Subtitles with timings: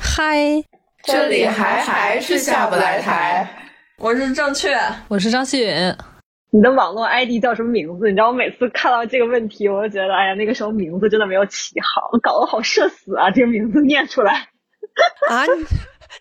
[0.00, 0.64] 嗨，
[1.04, 3.48] 这里还还是下不来台。
[3.96, 5.94] 我是正确，我是张希允。
[6.54, 8.06] 你的网络 ID 叫什么名字？
[8.08, 13.30] 你知道我每次看到这个问题，我就觉得，哎呀，那个时候名字真的没有起好，搞得好社死啊！
[13.30, 14.48] 这个名字念出来
[15.30, 15.46] 啊？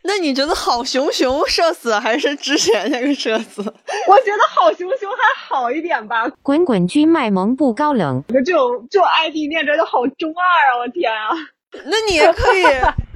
[0.04, 3.62] 那你觉得好熊熊社死还是之前那个社死？
[4.08, 6.30] 我觉得好熊熊还好一点吧。
[6.42, 10.80] 滚滚君卖萌不高冷，这种这种 ID 念着就好中二啊！
[10.80, 11.36] 我天啊！
[11.86, 12.64] 那你也可以，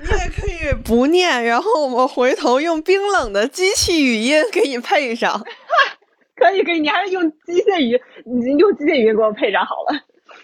[0.03, 5.41] 你也可以不念，然后我们回头用冰冷的机器语音给你配上。
[6.35, 9.99] 可以可以，你还是用机械语，你用机械语音给我配上好了。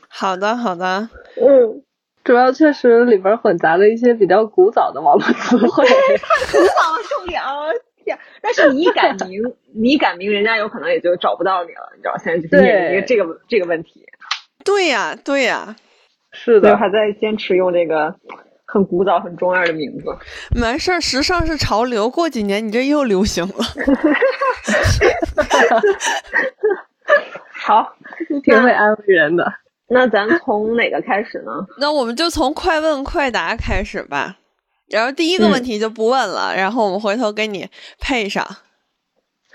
[0.07, 1.83] 好的好的，嗯，
[2.23, 5.85] 主要确实里边混杂了一些比较古早的网络词汇。
[5.85, 7.49] 太古早了，重点啊！
[8.03, 9.41] 天，但是你一改名，
[9.75, 12.17] 你一改名，人家有可能也就找不到你了，你知道？
[12.17, 14.05] 现在就是面临这个这个问题。
[14.63, 15.75] 对呀对呀。
[16.31, 18.15] 是的，还在坚持用这个
[18.71, 20.05] 很古早、很中二的名字。
[20.51, 23.53] 没事儿，时尚是潮流，过几年你这又流行了。
[27.65, 27.93] 好，
[28.43, 29.45] 挺会安慰人的。
[29.89, 31.51] 那咱从哪个开始呢？
[31.79, 34.37] 那我们就从快问快答开始吧。
[34.87, 37.69] 然后第一个问题就不问了，然后我们回头给你
[37.99, 38.45] 配上。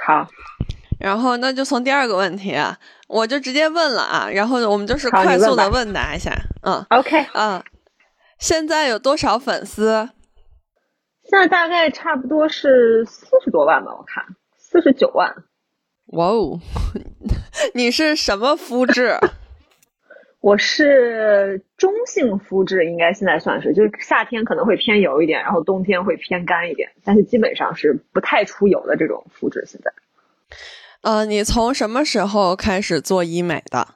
[0.05, 0.27] 好。
[1.01, 2.79] 然后那就从第二个问题啊。
[3.09, 7.63] 我就直接问了啊，然后我们就是快速的问答一下，嗯，OK，嗯，
[8.39, 10.11] 现在有多少粉丝？
[11.29, 14.25] 现在大概差不多是四十多万吧，我看
[14.57, 15.35] 四十九万。
[16.13, 16.61] 哇哦，
[17.75, 19.17] 你是什么肤质？
[20.41, 29.65] 我是中性肤质，应该现在算是，就是夏天可能会偏油一点，然后冬天会偏干一点，但是基本上是不太出油的这种肤质。
[29.67, 29.93] 现在。
[31.01, 33.89] 呃，你从什么时候开始做医美的？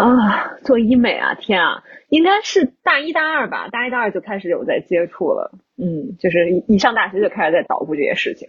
[0.00, 5.52] 啊，做医美啊，天啊，应该是大一、大二吧，大一、大二就开始有在接触了。
[5.76, 8.48] 嗯，就是一上大学就开始在捣鼓这些事情。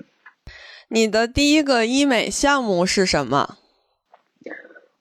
[0.87, 3.57] 你的第一个医美项目是什么？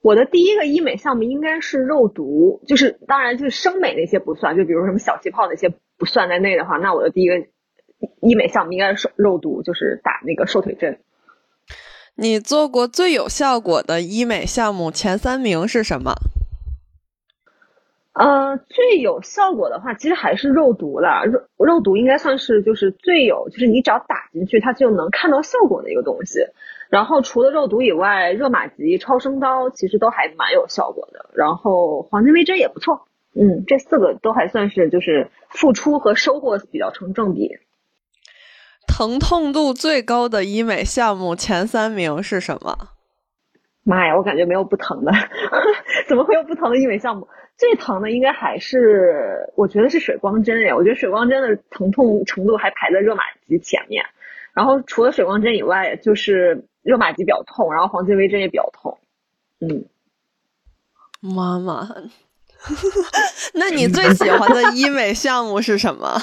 [0.01, 7.35] 我的第一个医美项目应该是肉毒，就是当然就是生美那些不算，就比如什么小气泡那些不算在内的话，那我的第一个
[8.21, 10.99] 医美项目应该是肉毒，就是打那个瘦腿针。
[12.15, 16.13] 你做过最有效果的医美项目前三名是什么？
[18.13, 21.25] 呃，最有效果的话，其实还是肉毒了。
[21.25, 26.39] 肉肉毒应该算是就是最有，就是你只要打进去，它就能看到效果的一个东西。
[26.89, 31.29] 然后除了肉毒以外，热玛吉、超声刀其实都还蛮有效果的。
[31.33, 33.07] 然后黄金微针也不错。
[33.33, 37.49] 嗯，这四个都还算是就是付出和收获比较成正比。
[38.87, 42.77] 疼痛度最高的医美项目前三名是什么？
[43.83, 45.13] 妈呀，我感觉没有不疼的，
[46.09, 47.25] 怎么会有不疼的医美项目？
[47.61, 50.75] 最疼的应该还是，我觉得是水光针呀。
[50.75, 54.03] 我觉得水光针的疼痛程度还排在热玛吉前面。
[54.53, 58.97] 然后除了水光针以外，就是热玛吉比较痛，然后黄金微针也比较痛。
[59.59, 59.85] 嗯，
[61.21, 61.87] 妈妈，
[63.53, 66.17] 那你最喜欢的医美项目是什么？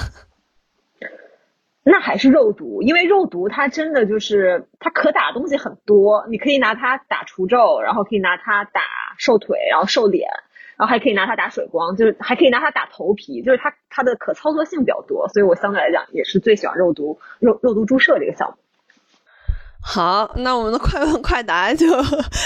[1.83, 8.81] 那还是肉毒，因为肉毒它真的就是它可打的东西很多，你可以拿它打除皱，然后可以拿它打
[9.17, 10.29] 瘦腿，然后瘦脸，
[10.79, 18.55] 然后还可以拿它打水光，就是还可以拿它打头皮，就是它它的可操作性比较多，所以我相对来讲也是最喜欢肉毒肉肉毒注射这个项目。
[19.81, 21.87] 好，那我们的快问快答就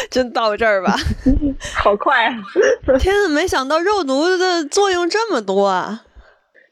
[0.10, 0.96] 就到这儿吧。
[1.78, 2.34] 好快啊！
[3.00, 6.02] 天，没想到肉毒的作用这么多啊！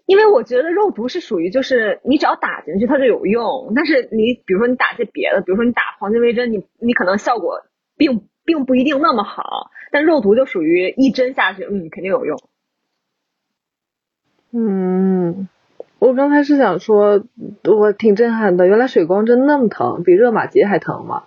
[0.08, 7.62] 因为我觉得肉毒是属于就是你只要打进去它就有用，但是你比如说你打些别的，比如说你打黄金微针，你你可能效果
[7.98, 12.40] 并并不一定那么好，但肉毒就属于一针下去，嗯，肯定有用。
[14.54, 15.48] 嗯，
[16.00, 17.24] 我刚才是想说，
[17.64, 21.24] 我挺震撼的，原来水光针那么疼，比热玛吉还疼吗？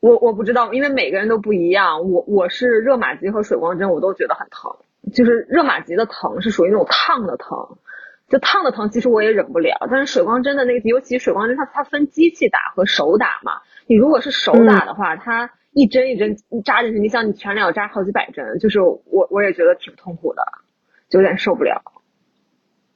[0.00, 4.76] 我我不知道，因为每个人都不一样，我我是热玛吉和水光针我都觉得很疼。
[5.12, 7.76] 就是热玛吉的疼是属于那种烫的疼，
[8.28, 9.76] 就烫的疼，其实我也忍不了。
[9.90, 13.60] 但是水光针的那个，尤其水光针，它它分机器打和手打嘛。
[13.86, 20.42] 你如果是手打的话，它一针一针扎进去，你想你全脸要扎好几百针，就是我我也觉得挺痛苦的，
[21.10, 21.82] 就有点受不了。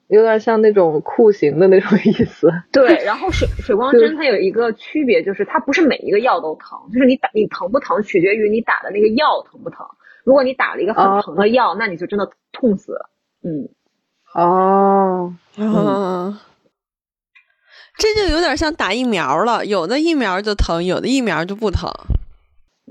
[0.07, 2.51] 有点像那种酷刑的那种意思。
[2.73, 9.87] 对，然后水水光针它有一个区别，就是它不是每一个药都疼，就是你打你疼不疼取决于你打的那个药疼不疼。
[10.25, 12.95] 如果你打了一个很疼的药，那你就真的痛死。
[13.43, 13.69] 嗯，
[14.35, 16.39] 哦，嗯，
[17.99, 21.91] 这就有点像打疫苗了，有的疫苗就疼，有的疫苗就不疼。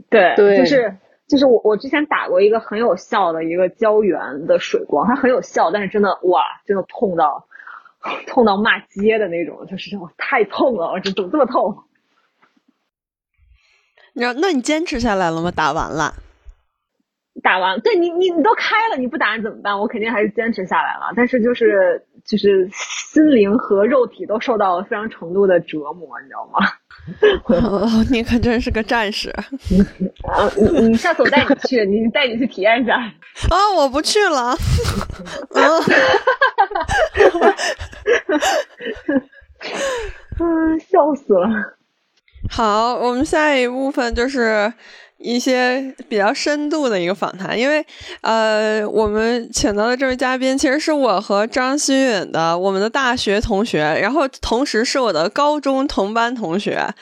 [0.10, 0.98] 对，对就是
[1.28, 7.48] 就是我我之前打过一个很有效的一个胶原的水光，它很有效，但是真的哇，真的痛到
[8.28, 11.84] 痛到骂街的那种，就是我太痛了，我这怎么这么痛？
[14.14, 15.52] 然后，那你坚持下来了吗？
[15.52, 16.14] 打完了。
[17.44, 19.80] 打完，对你你你都开了，你不打怎么办？
[19.80, 26.60] 我肯定还是坚持下来了，但是就是就是心灵和肉体都受到了非常程度的折磨，你知道吗？
[27.48, 29.46] 哦，你可真是个战士啊！
[30.58, 32.96] 你你下次我带你去，你带你去体验一下。
[33.50, 34.54] 啊，我不去了。
[40.40, 41.48] 嗯，笑死了。
[42.50, 44.72] 好，我们下一部分就是
[45.18, 47.86] 一些比较深度的一个访谈，因为
[48.22, 56.94] 呃，我们请到的这位嘉宾其实是我和张馨允的我们的大学同学，然后同时是我的高中同班同学。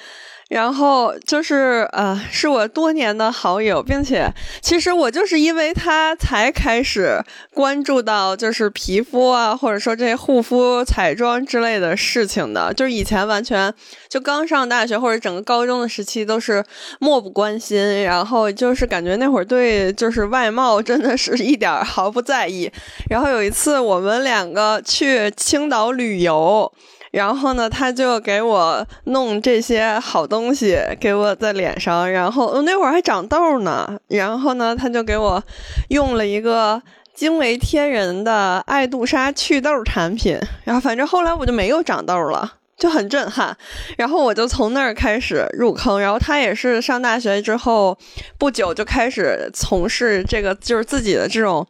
[0.47, 4.31] 然后就是呃，是我多年的好友，并且
[4.61, 7.19] 其实我就是因为他才开始
[7.51, 12.71] 关注到就是皮肤啊，或者说这些护肤、彩妆之类的事情的。
[12.73, 13.73] 就是以前完全
[14.07, 16.63] 就刚上大学或者整个高中的时期都是
[16.99, 22.71] 漠不关心，然后就是感觉那会儿对就是外貌真的是一点毫不在意。
[23.09, 26.71] 然后有一次我们两个去青岛旅游。
[27.15, 33.97] 然后呢，他就给我弄这些好东西给我在脸上，然后我那会儿还长痘呢。
[34.09, 35.41] 然后呢，他就给我
[35.87, 36.81] 用了一个
[37.13, 40.37] 惊为天人的爱杜莎祛痘产品。
[40.65, 43.55] 然后反正后来我就没有长痘了，就很震撼。
[43.95, 45.97] 然后我就从那儿开始入坑。
[46.01, 47.97] 然后他也是上大学之后
[48.37, 51.65] 不久就开始从事这个，就是自己的这种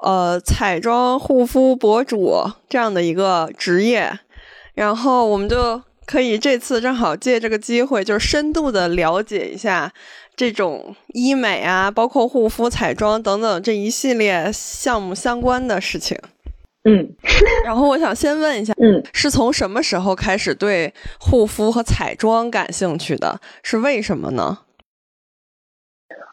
[0.00, 4.18] 呃彩妆护肤博主这样的一个职业。
[4.80, 9.92] 然后我们就可以这次正好借这个机会，就是深度的了解一下
[10.34, 16.18] 这种医美啊，包括护肤、彩妆等等这一系列项目相关的事情。
[16.84, 17.06] 嗯，
[17.62, 23.38] 然后我想先问一下，嗯，是从什么时候开始对护肤和彩妆感兴趣的？
[23.62, 24.60] 是为什么呢？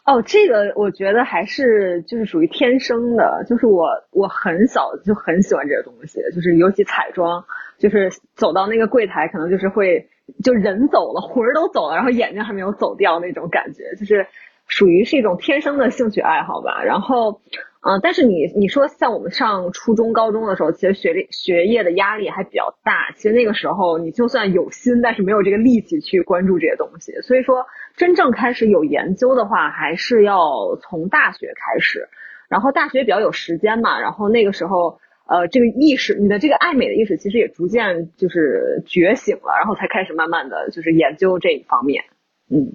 [0.06, 7.44] 哦，这个我觉得还是就是属于天生的，就是我我很小就很喜欢这个东西，就是尤其彩妆。
[7.78, 10.08] 就是走到那个柜台，可能就是会
[10.42, 14.26] 就人走了，魂儿都走了，然后眼睛还没有走掉那种感觉，就是
[14.66, 16.82] 属于是一种天生的兴趣爱好吧。
[16.82, 17.40] 然后，
[17.80, 23.12] 嗯，但是你你说像我们上初中、高中的时候，其实学历学业的压力还比较大。
[23.14, 27.12] 其实那个时候你就算有心，但是没有这个力气去关注这些东西。
[27.22, 27.64] 所以说，
[27.96, 32.08] 真正开始有研究的话，还是要从大学开始。
[32.48, 34.98] 然后大学比较有时间嘛，然后那个时候。
[35.28, 42.04] 呃，这个意识，你的这个爱美的意识，其实也逐渐就是觉醒了，然后才开始慢慢的就是研究这一方面。
[42.50, 42.72] 嗯，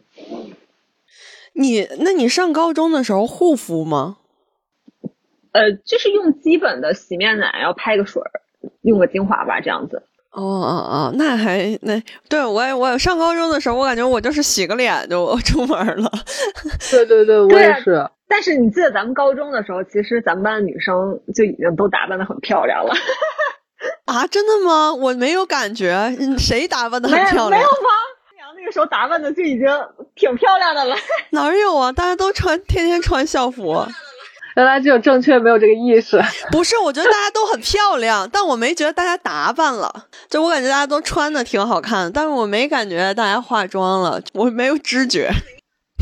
[1.54, 4.18] 你那你上高中的时候护肤吗？
[5.52, 8.30] 呃，就是用基本的洗面奶，然后拍个水儿，
[8.84, 10.04] 用个精华吧，这样子。
[10.32, 16.12] 哦哦哦，那还那对我也我上高中的时候，我感觉我就是洗个脸就出门了。
[16.92, 18.08] 对对对，我也是。
[18.34, 22.92] 但是你记得咱们高中的时候，其实咱们班的女生就已经都打扮的很漂亮了。
[24.12, 24.92] 啊，真的吗？
[24.92, 25.94] 我没有感觉，
[26.40, 27.52] 谁打扮的很漂亮？
[27.52, 27.90] 没有吗？
[28.40, 29.68] 阳那个时候打扮的就已经
[30.16, 30.96] 挺漂亮的了。
[31.30, 31.92] 哪有啊？
[31.92, 33.86] 大家都穿，天天穿校服。
[34.56, 36.20] 原来只有正确没有这个意识。
[36.52, 40.06] 不是，我觉得大家都很漂亮，但我没觉得大家打扮了。
[40.28, 45.30] 就我感觉大家都穿的挺好看，但是我没感觉大家化妆了，我没有知觉。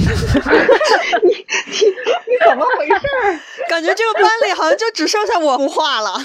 [1.24, 3.08] 你你你怎么回事？
[3.70, 6.18] 感觉这个班里好像就只剩下我不画了。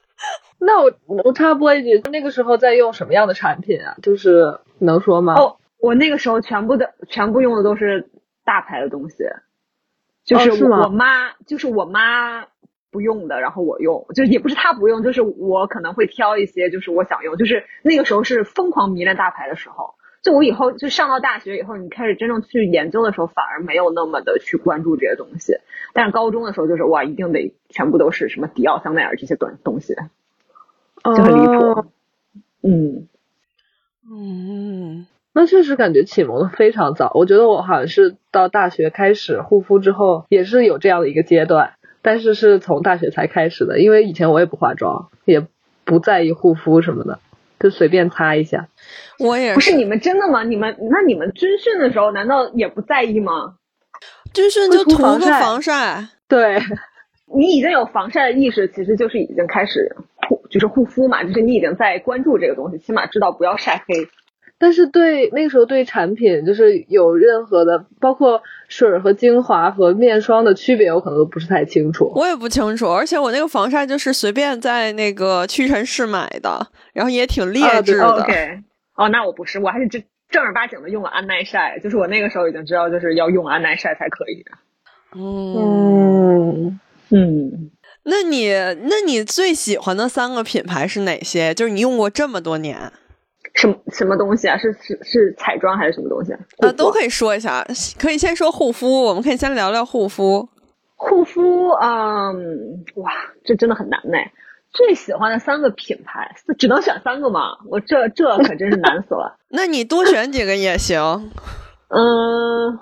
[0.58, 3.96] 那我我插播一句，那个时候在用什么样的产品啊？
[4.02, 5.34] 就是能说吗？
[5.34, 8.08] 哦，我那个时候全部的全部用的都是
[8.44, 9.24] 大牌的东西，
[10.24, 12.46] 就是我妈就是我妈
[12.90, 19.94] 不用的，然后我用，就也不是她不用，就是我可能会挑一些，就是我想用，就是那个时候是疯狂迷恋大牌的时候。
[20.24, 25.58] 就我以后就上到大学以后，你开始真正去研究的时候，反而没有那么的去关注这些东西。
[25.92, 29.94] 但是高中的时候，就是哇，一定得全部都是什么迪奥、香奈儿这些东东西，
[31.04, 31.84] 就很离谱。
[32.62, 33.06] 嗯
[34.10, 37.12] 嗯，那确实感觉启蒙的非常早。
[37.14, 43.78] 我觉得我好像是到大学开始护肤之后，也是有这样的一个阶段，但是是从大学才开始的。
[43.78, 45.46] 因为以前我也不化妆，也
[45.84, 47.18] 不在意护肤什么的。
[47.58, 48.68] 就随便擦一下，
[49.18, 50.42] 我也不是你们真的吗？
[50.42, 53.54] 你们那你们军训的时候难道也不在意吗？
[54.32, 56.08] 军训就涂个防晒。
[56.28, 56.60] 对，
[57.34, 59.96] 你已经有防晒的意识，其实就是已经开始
[60.28, 64.08] 护，就是护肤嘛，就是你已经在关注这个东西，起码知道不要晒黑。
[64.64, 72.10] 但是对那个时候对产品就是有任何的，包括水和精华和面霜的区别，我可能都不是太清楚。
[72.14, 78.06] 我也不清楚，而且我那个防晒就是随便在那个屈臣氏买的，然后也挺劣质的。
[78.06, 78.62] OK，
[78.96, 84.46] 哦，那我不是，我还是正正儿八经的用了安耐晒，就是我那个时候已经知道就是要用安耐晒才可以。
[85.14, 86.80] 嗯
[87.10, 87.70] 嗯，
[88.04, 91.52] 那你那你最喜欢的三个品牌是哪些？
[91.52, 92.90] 就是你用过这么多年。
[93.54, 94.58] 什么什么东西啊？
[94.58, 96.32] 是是是彩妆还是什么东西？
[96.58, 97.64] 啊，都可以说一下。
[97.98, 100.48] 可以先说护肤，我们可以先聊聊护肤。
[100.96, 103.12] 护肤，嗯，哇，
[103.44, 104.18] 这真的很难呢。
[104.72, 107.56] 最喜欢的三个品牌，只能选三个吗？
[107.68, 109.36] 我这这可真是难死了。
[109.50, 111.30] 那你多选几个也行。
[111.88, 112.80] 嗯，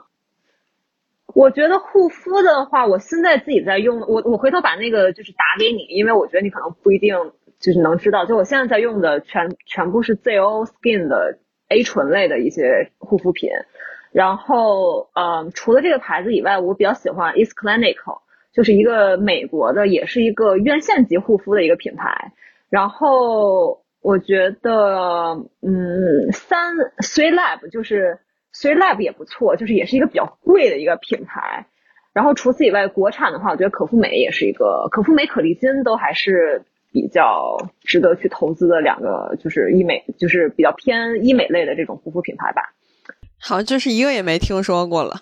[1.35, 7.15] 我觉得护肤的话，我现在自己在用，我我回头把那个就是打给你，因为我觉得你可能不一定。
[7.63, 11.39] 就是能知道，就我现在在用的全全部是 ZO Skin 的
[11.69, 13.51] A 醇类的一些护肤品，
[14.11, 22.33] 然后嗯，除了这个牌子以外，我比较喜欢 Is Clinical，就是一个美国的，也是一个院线级护肤的一个品牌。
[22.69, 28.19] 然后我觉得嗯，三 Three Lab 就是
[28.53, 31.67] Three Lab 也不错，就是也是一个比较贵的一个品牌。
[32.13, 36.65] 然后除此以外，国产的话，我觉得可复美也是一个，可复美、可丽金都还是。
[36.93, 42.75] 比较值得去投资的两个就是医美，就是比较偏医美类的这种护肤品牌吧。
[43.41, 45.21] 好，就是一个也没听说过了。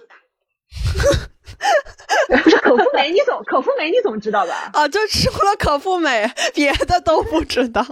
[2.62, 4.70] 可复美，你总 可复美，你总知道吧？
[4.72, 7.82] 啊，就除了可复美，别的都不知道。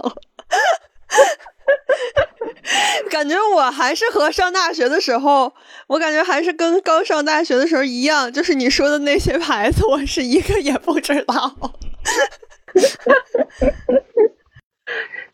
[3.09, 5.53] 感觉我还是和上大学的时候，
[5.87, 11.55] 我感觉还是跟刚上大学的时候一样，就是你说的那些牌子，我是一个也不知道。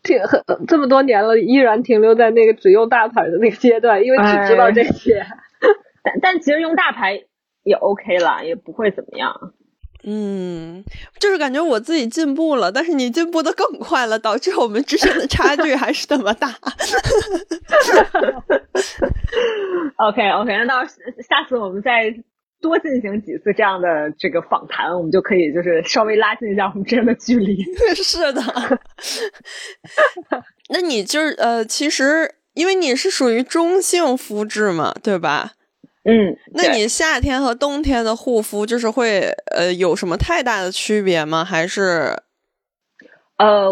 [0.02, 5.26] 挺很这么多年了，依然停留在那个只用大牌的那个阶段，因为只知道这些。
[6.04, 7.24] 但但其实用大牌
[7.64, 9.34] 也 OK 了，也不会怎么样。
[10.04, 10.84] 嗯，
[11.18, 16.48] 就是感觉我自己进步了，但是你进步的更快了，导致我们之间的差距还是那么大。
[19.96, 22.14] OK OK，那到下次我们再。
[22.66, 27.62] 多进行几次这样的这个访谈，我们就可以就是稍微拉近一下我们之间的距离。
[27.94, 28.42] 是的，
[30.70, 35.52] 那你就是呃，其实因为你是属于中性肤质嘛，对吧？
[36.04, 41.44] 嗯，那你夏天和冬天的护肤就是会呃有什么太大的区别吗？
[41.44, 42.16] 还是
[43.38, 43.70] 呃，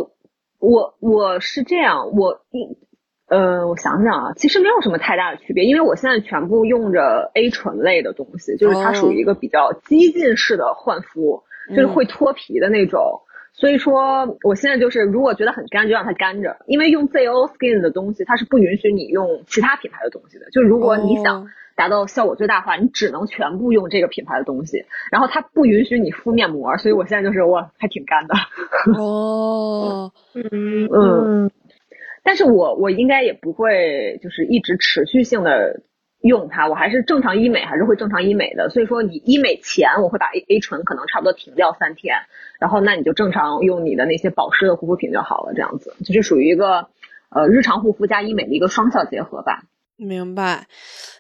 [0.61, 2.79] 我我是这样，我一。
[3.27, 13.23] 呃，我想想啊，其实没有什么太大的区别，因为我现在全部用着 A 醇类的东西，就是它属于一个比较激进式的焕肤，就是会脱皮的那种。
[13.57, 20.51] 所以说，我现在就是如果觉得很干，就让它干着，因为用 ZO Skin 的东西，它是不允许你用其他品牌的东西的。
[20.51, 28.35] 就如果你想达到效果最大化，你只能全部用这个品牌的东西，然后它不允许你敷面膜，所以我现在就是我还挺干的。
[29.01, 31.51] 哦，嗯嗯。
[32.25, 35.83] 但是我我应该也不会就是一直持续性的
[36.23, 38.71] 用它，我还是正常医美还是会正常医美的。
[38.71, 42.17] 所以说你医美前我会把 A A 醇可能差不多停掉三天，
[42.59, 46.89] 然后那你就正常用你的那些保湿的护肤品就好了，这样子就是属于一个
[47.29, 49.65] 呃日常护肤加医美的一个双效结合吧。
[49.97, 50.67] 明白。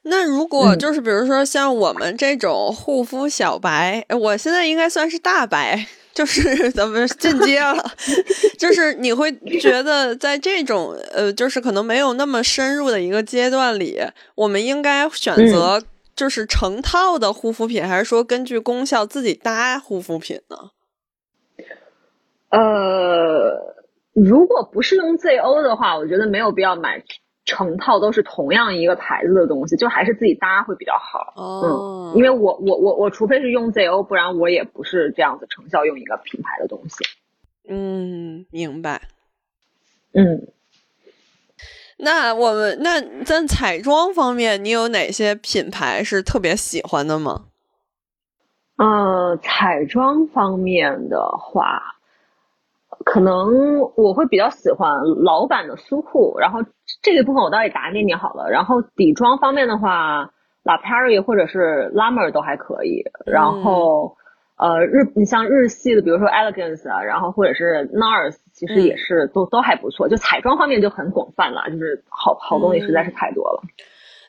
[0.04, 5.87] 那如果就是比如说像我们这种护肤小白，我现在应该算是大白。
[6.14, 7.85] 就是 咱们进阶了，
[8.56, 14.00] 就是你会觉得在这种呃，就是可能没有那么深入的一个阶段里，
[14.37, 15.83] 我们应该选择
[16.14, 20.56] 就是成套的护肤品，还是说根据功效自己搭护肤品呢？
[22.50, 23.75] 呃，
[24.12, 27.02] 如果不是用 ZO 的话，我觉得没有必要买。
[27.44, 31.32] 成套都是同样一个牌子的东西，就还是自己搭会比较好。
[31.36, 37.04] 哦，嗯，因为我我我我除非是用 ZO，不然我也不是这样子成效用一个品牌的东西。
[37.68, 39.02] 嗯，明白。
[40.12, 40.48] 嗯，
[41.98, 47.46] 那我们那在彩妆方面，你有哪些品牌是特别喜欢的吗？
[48.76, 51.90] 呃，彩妆方面的话。
[53.04, 54.90] 可能我会比较喜欢
[55.22, 56.60] 老版的苏护，然后
[57.04, 58.50] 这个部分我倒也答给你好了。
[58.50, 60.30] 然后底妆方面的话
[60.64, 63.04] ，La Prairie 或者是 La Mer 都还可以。
[63.26, 64.16] 然后
[64.56, 70.08] 呃日你像日系的，比如说 Elegance 啊，然后或者是 NARS，其实也是都都还不错。
[70.08, 73.62] 就彩妆方面就很广泛了，就是好好东西实在是太多了。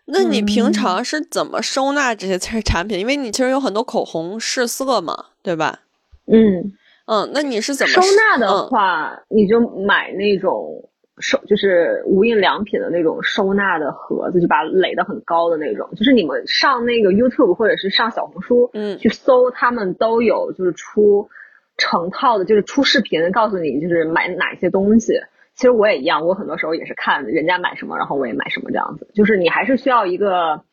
[0.07, 2.99] 那你平嗯常是怎么收纳这些 产产品？
[2.99, 5.79] 因为你其实有很多口红试色嘛，对吧？
[6.27, 6.73] 嗯，
[7.07, 15.89] 嗯，那你是怎么收纳的嗯话，你就买那种收，就是无印良品的那种收纳的盒子，就把垒得很高的那种。
[15.95, 21.29] 就是你们上那个 YouTube 或者是上小红书，嗯去搜，他们都有就是出
[21.77, 25.13] 成套的，就是出视频告诉你就是买哪些东西。
[25.55, 29.07] 其实我也一样，我很多时候也是看人家买什么，然后我也买什么这样子。
[29.13, 30.63] 就是你还是需要一个，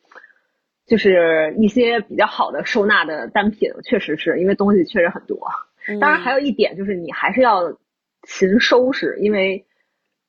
[0.85, 5.39] 就是一些比较好的收纳的单品，确实是因为东西确实很多。
[6.01, 7.77] 当然，还有有一点就是你还是要
[8.23, 9.65] 勤收拾，因为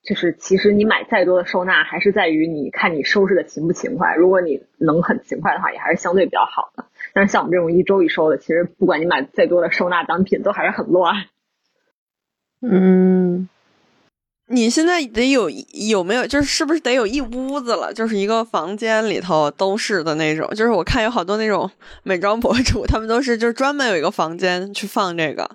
[0.04, 4.14] 就是其实你买再多的收纳，还是在于你看你收拾的勤不勤快。
[4.14, 6.84] 如果你能很勤快的话，也还是相对比较好的。
[7.14, 11.24] 但是像我们这种一周一收的，其实不管你买再多的收纳单品，都还是很乱。
[12.60, 13.48] 嗯，
[14.48, 15.48] 你现在得有
[15.90, 17.92] 有没有，就是是不是得有一屋子了？
[17.92, 20.46] 就是一个房间里头都是的那种。
[20.54, 21.70] 就是我看有好多那种
[22.02, 25.50] 美妆博主，他们都是就是专门有一个房间去放这个。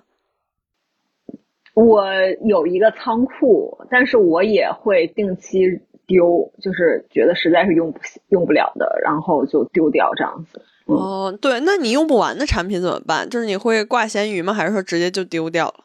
[1.74, 2.04] 我
[2.44, 7.98] 有一个仓库，但是我也会定期丢，就是觉得实在是用不
[8.28, 10.60] 用不了的，然后就丢掉这样子。
[10.86, 13.28] 嗯哦，对，那你用不完的产品怎么办？
[13.30, 14.52] 就是你会挂咸鱼吗？
[14.52, 15.84] 还是说直接就丢掉了？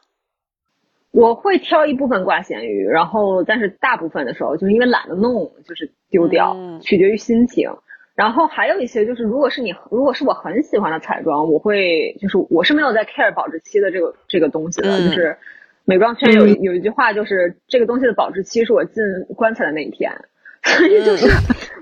[1.11, 7.69] 我会挑一部分挂咸鱼，然后但是大部分的时候就是因为懒得弄，就是丢掉，嗯取决于心情。
[8.15, 15.37] 然后还有一些就是，如果是你，如果是我很喜欢的彩妆，我会就是我是没有在 care 保质期的这个这个东西的，嗯就是
[15.85, 19.03] 美妆圈有一有一句话就是这个东西的保质期是我进
[19.35, 20.11] 棺材的那一天，
[20.65, 21.27] 所以就是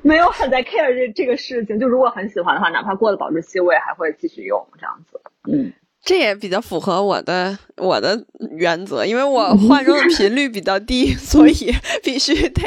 [0.01, 1.79] 没有很在 care 这这个事情。
[1.79, 5.19] 就如果很喜欢的话，哪怕过了保质期，我也还会继续用这样子。
[5.51, 5.73] 嗯。
[6.05, 8.25] 这也比较符合我的我的
[8.57, 12.61] 原则，因为我 化妆的频率比较低，所以必须得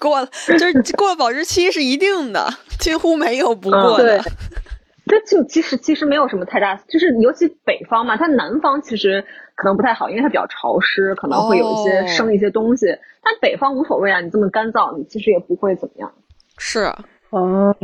[0.00, 0.28] 过了，
[0.58, 4.20] 就是过了保质期是一定的，几乎没有不过的。
[5.06, 12.86] 这就其实其实没有什么太大，就是尤其北方嘛，它南方其实可能不太好，因为它比较潮湿，可能会有一些哦生一些东西。
[13.22, 16.12] 但北方无所谓啊，你这么干燥，你其实也不会怎么样。
[16.58, 16.92] 是。
[17.30, 17.74] 哦，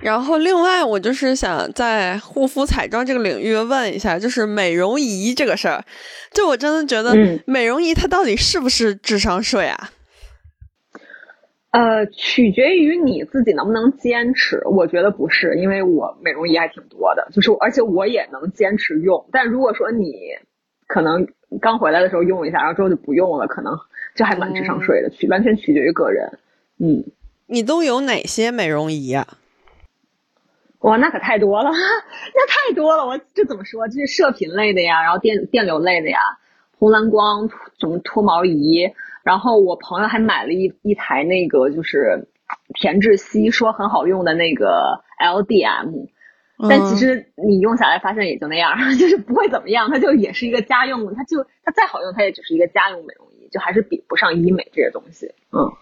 [0.00, 5.82] 然后另外，我就是想在护肤彩妆这个领域问一下，就是美容仪这个事儿，
[6.32, 9.90] 就我真的觉得嗯美容仪它到底是不是智商税啊？
[11.76, 14.62] 呃，取决于你自己能不能坚持。
[14.64, 19.26] 我觉得不是，因为我美容仪还挺多的，就是而且我也能坚持用。
[19.30, 20.14] 但如果说你
[20.86, 21.28] 可能
[21.60, 23.76] 刚回来的时候用一下，然后之后就不用了，可能
[24.14, 26.38] 这还蛮智商税的，取完全取决于个人。
[26.78, 27.04] 嗯。
[27.46, 29.26] 你都有哪些美容仪啊？
[30.78, 31.70] 哇，那可太多了，
[32.34, 33.04] 那太多了。
[33.06, 33.86] 我这怎么说？
[33.88, 36.18] 这是射频类的呀，然后电电流类的呀，
[36.78, 38.90] 红蓝光什么脱毛仪。
[39.26, 42.28] 然后我朋友还买了一一台那个就是
[42.74, 46.06] 田志希说很好用的那个 LDM，
[46.70, 49.90] 但其实你用下来发现也就那样， 就是不会怎么样。
[49.90, 55.34] 它就也是一个家用，它就它再好用，它也只是一个家用美容仪，就还是比不上医美这些东西。
[55.50, 55.72] 嗯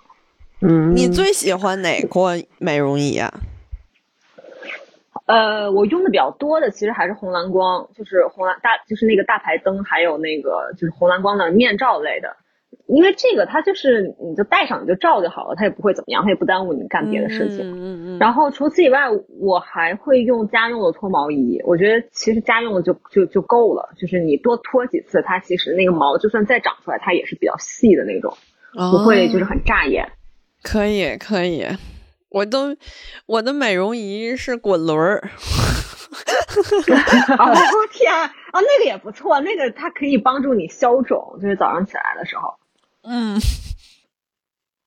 [0.63, 3.31] 嗯，你最喜欢哪款美容仪啊？
[5.27, 12.35] 呃，我用的比较多的其实还是红蓝光，就是红蓝大，就是那个大排灯，还有那个就是红蓝光的面罩类的。
[12.87, 17.61] 因为这个它就是你就戴上你就照就好了，它也不会怎么样，它也不耽误你干别的事情。
[17.61, 18.19] 嗯嗯嗯。
[18.19, 19.01] 然后除此以外，
[19.41, 21.61] 我还会用家用的脱毛仪。
[21.65, 28.37] 我觉得其实家用的就就就够了，就是你多脱几次，它其实那个毛就算再长出来，它也是比较细的那种，
[28.91, 30.11] 不会就是很扎眼。
[30.63, 31.67] 可以可以，
[32.31, 32.77] 我都
[33.27, 35.31] 我的美容仪是滚轮儿。
[37.39, 37.53] 哦
[37.93, 42.55] 天啊，哦那个也不错，那个它可以帮助你消肿，就是早上起来的时候。
[43.07, 43.37] 嗯，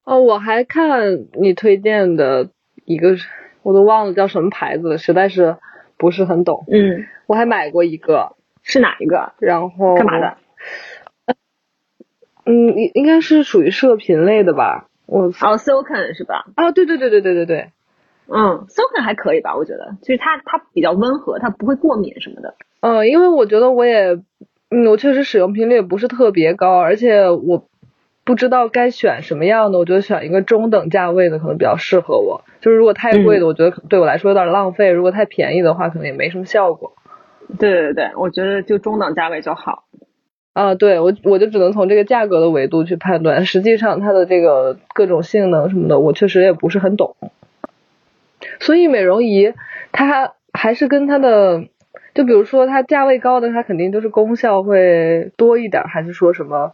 [0.04, 2.50] 哦，我还看你推荐的
[2.86, 3.16] 一个，
[3.62, 5.58] 我都忘了叫什么牌子了，实在是
[5.98, 6.66] 不是很懂。
[6.72, 9.34] 嗯，我还买过一个，是哪一个？
[9.40, 10.38] 然后干嘛的？
[12.46, 14.88] 嗯，应应该是属于射频类的吧。
[15.06, 16.46] 我哦，Silken 是吧？
[16.56, 17.72] 啊，对对对对对对对，
[18.28, 19.56] 嗯，Silken 还可以吧？
[19.56, 22.56] 我觉得，就是它它比较温和，它不会过敏什么的。
[22.80, 24.20] 嗯，因为我觉得我也，
[24.70, 27.68] 嗯，我确实使用频率也不是特别高，而且我
[28.28, 32.44] 不知道该选什么样的，我觉得选一个中等价位的可能比较适合我。
[32.60, 36.92] 就是如果太贵的，我觉得对我来说有点浪费；如果太便宜的话，可能也没什么效果。
[37.58, 39.86] 对对对，我觉得就中等价位就好。
[40.52, 47.16] 啊，对我我就只能从这个价格的维度去判断，实际上它的这个各种性能什么的，我确实也不是很懂。
[48.60, 49.54] 所以美容仪
[49.94, 51.64] 它还是跟它的，
[52.14, 56.74] 就比如说它价位高的，它肯定就是功效会多一点，还是说什么？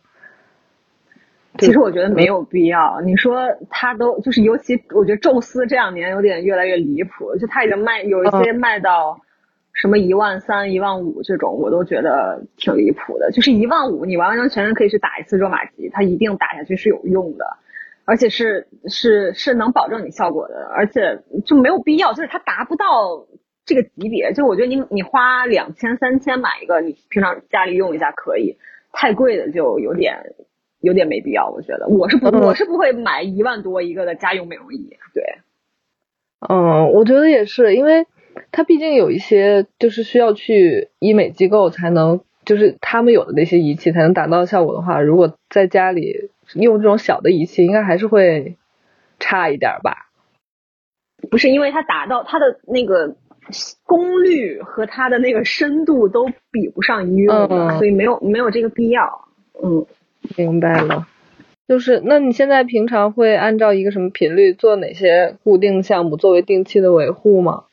[1.60, 3.00] 其实我觉得没有必要。
[3.02, 9.22] 你说他都就是，尤其我觉得宙斯这两年有点越来越离谱，就他已经卖有一些卖到
[9.72, 13.32] 什么一万三、一万五这种，我都觉得挺离谱的。
[13.32, 17.46] 就是一万五，你完完全全可以去打一次热玛吉，它一定打下去是有用的，
[18.06, 23.28] 而且是是是能保证你效果的，而且就没有必要，就是它达不到
[23.64, 24.34] 这个级别。
[24.34, 28.58] 就我觉得你你花两千三千买一个，你平常家里用一下可以，
[28.92, 30.34] 太贵的就有点。
[30.84, 34.98] 有点没必要，我觉得我是不我是不会买一万多一个的家用美容仪。
[35.14, 35.24] 对，
[36.50, 38.06] 嗯，我觉得也是，因为
[38.52, 48.58] 它毕竟有一些就是需要去医美机构才能，就是他们有的那些仪器才能达到效果的话，如果在家里用这种小的仪器，应该还是会
[49.20, 50.10] 差一点吧？
[51.32, 53.16] 不是，因为它达到它的那个
[53.86, 59.30] 功率和它的那个深度都比不上医用的，所以没有没有这个必要。
[59.64, 59.86] 嗯。
[60.38, 61.08] 明白了，
[61.68, 67.66] 就是那你现在平常会按照一个什么频率做哪些固定项目作为定期的维护吗？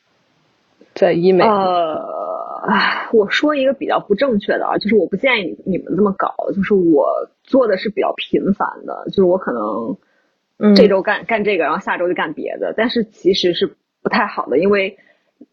[0.94, 1.44] 在医美？
[1.44, 2.00] 呃，
[3.12, 7.06] 我说一个比较不正确的啊，就是我不建议你们这么搞，就是我
[7.42, 14.98] 做的是比较频繁的，就是我可能这周干干这个，然后下周就干别的，但是其实是不太好的，因为。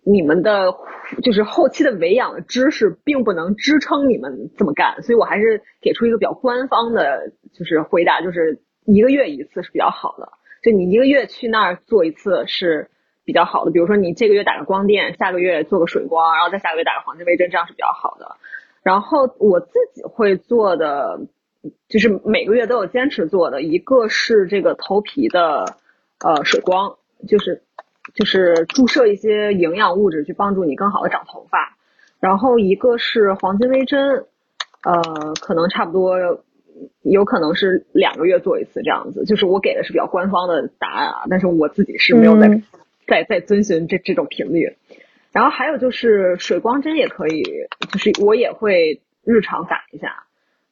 [0.03, 0.73] 你们的
[1.21, 10.29] 就是后期的维养的知识并不能支撑你们这么干，所以我还是给出一个比较官方的，就是回答，就是一个月一次是比较好的。
[10.63, 12.89] 就你一个月去那儿做一次是
[13.25, 13.71] 比较好的。
[13.71, 18.35] 比如说你这个月打个光电，下个月做个水光，然后再下个月打个黄金微针，这样是比较好的。
[18.83, 21.19] 然后我自己会做的，
[21.87, 25.77] 就是每个月都有坚持做的，一个是这个头皮的
[26.19, 26.97] 呃水光，
[27.27, 27.63] 就是。
[28.13, 31.77] 就是注射一些营养物质去帮助你更好的长头发，
[32.19, 34.25] 然后一个是黄金微针，
[34.83, 36.17] 呃，可能差不多
[37.01, 39.25] 有可能是两个月做一次这样子。
[39.25, 42.61] 就是我给的是比较官方的答案啊，但是我自己是没有在
[43.07, 44.75] 在在遵循这这种频率。
[45.31, 47.43] 然后还有就是水光针也可以，
[47.91, 50.23] 就是我也会日常打一下，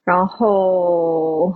[0.03, 1.53] 然后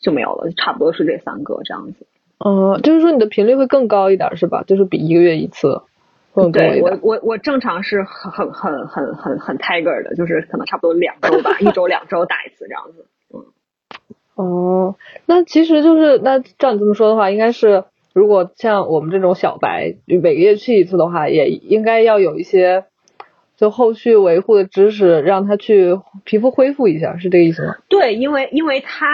[0.00, 2.06] 就没有了，差不多是这三个这样子。
[2.44, 4.64] 哦，就是说你的频率会更高一点是吧？
[4.66, 5.82] 就是比一个月一次
[6.34, 6.82] 更多一点。
[6.82, 13.06] 我我我正常是很很很很很很 tiger 的，就是可能差不多两周吧，一周两周打一次这样子。
[13.32, 13.44] 嗯。
[14.34, 22.86] 哦，那其实就是那照你这么说的话，应该是如果像我们这种小白，每个月去一次的话，也应该要有一些
[23.56, 27.76] 就后续维护的知识，让他去皮肤恢复一下，是这个意思吗？
[27.88, 29.06] 对，因为因为他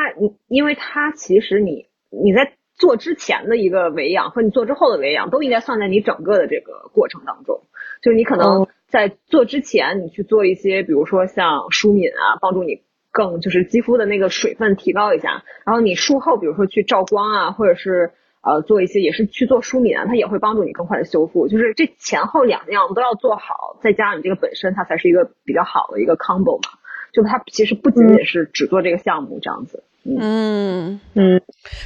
[0.46, 2.52] 因为他其实你你在。
[2.78, 7.60] 做之前的一个维养和你做之后的维养都应该算在你整个的这个过程当中。
[8.00, 15.42] 就是你可能在做之前，你去做一些，比如说像舒敏啊，帮助你更就是肌肤的那个水分提高一下。
[15.66, 21.48] 然后你术后，比如说去照光啊，或者是呃做一些也是去做舒敏啊，它也会帮助你更快的修复。
[21.48, 26.78] 就是这前后两样都要做好，再加上你这个本身，它才是一个比较好的一个 combo 嘛。
[27.12, 29.82] 就它其实不仅仅是只做这个项目这样子。
[29.82, 31.40] 嗯嗯嗯，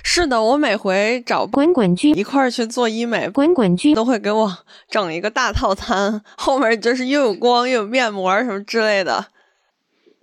[0.04, 4.58] 是的，我每回找滚滚君一块儿去做医美，滚滚君都会给我
[4.88, 9.26] 整一个大套餐， 后面就是又有光又有面膜什么之类的。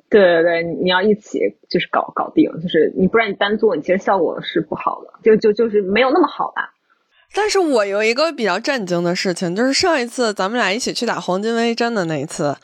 [0.10, 6.74] 对对对，你要一起就是搞搞定，就是你不然你单做，你其实效果是不好的，就就就是没有那么好吧。
[7.36, 12.56] 但是我有一个比较震惊的事情，就是上一次咱们俩一起去打黄金微针的那一次，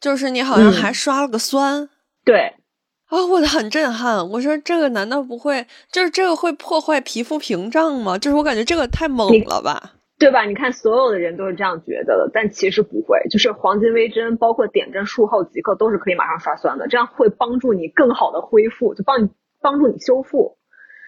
[0.00, 1.88] 就是你好像还刷了个酸。
[2.24, 2.54] 对。
[3.08, 4.28] 啊，我很震撼！
[4.30, 8.18] 我说这个难道不会，就是这个会破坏皮肤屏障吗？
[8.18, 10.44] 就是我感觉这个太猛了吧，对吧？
[10.44, 13.20] 你看所有的人都是这样觉得的，但其实不会。
[13.30, 19.30] 就是黄金微针，包括点阵术后即刻都是可以马上刷酸的，这样会帮助你更好的恢复，就帮你
[19.62, 20.56] 帮助你修复。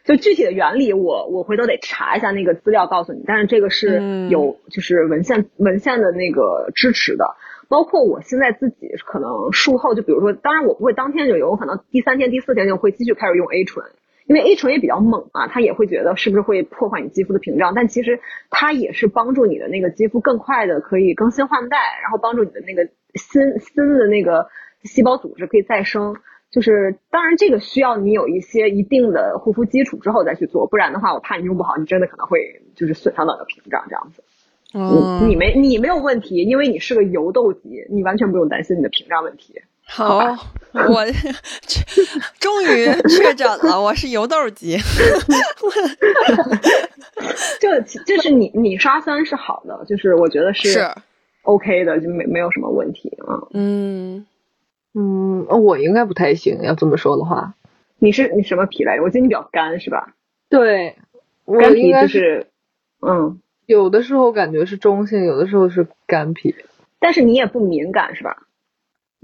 [0.04, 3.24] 就具体的原理，我我回头得查一下那个资料告诉你。
[3.26, 7.26] 但是这个是有就是文献文献的那个支持的。
[7.68, 13.84] 包括我现在自己可能术后，就比如说，当然我不会当天就有，可能第三天、第四天就会继续开始用 A 醇，
[14.26, 24.48] 因为 A 醇也比较猛嘛，它也会觉得是不是会破坏你肌肤的屏障，但其实它也是帮助你的那个肌肤更快的可以更新换代，然后帮助你的那个新新的那个
[24.84, 26.16] 细胞组织可以再生。
[26.50, 34.22] 就是当然这个需要你有一些一定的护肤基础之后再去做，不然的话我怕你用不好，你真的可能会就是损伤到你的屏障这样子。
[34.72, 39.60] 你你没你没有问题，因为你是个油痘肌，你完全不用担心你的屏障问题。
[39.90, 40.18] 好，
[40.74, 41.06] 我
[42.38, 44.76] 终于确诊了，我是油痘肌。
[47.58, 50.86] 就就是你你刷酸是好的，就是我觉得是
[51.42, 53.40] OK 的，就没没有什么问题啊。
[53.54, 54.26] 嗯
[54.94, 57.54] 嗯，我应该不太行，要这么说的话。
[57.98, 59.02] 你是你什么皮来着？
[59.02, 60.14] 我记得你比较干是吧？
[60.50, 60.96] 对，
[61.46, 62.46] 我干脾应该就是，
[63.00, 66.54] 嗯，有的时候感觉是中性，有的时候是干皮。
[66.98, 68.44] 但是你也不敏感是吧？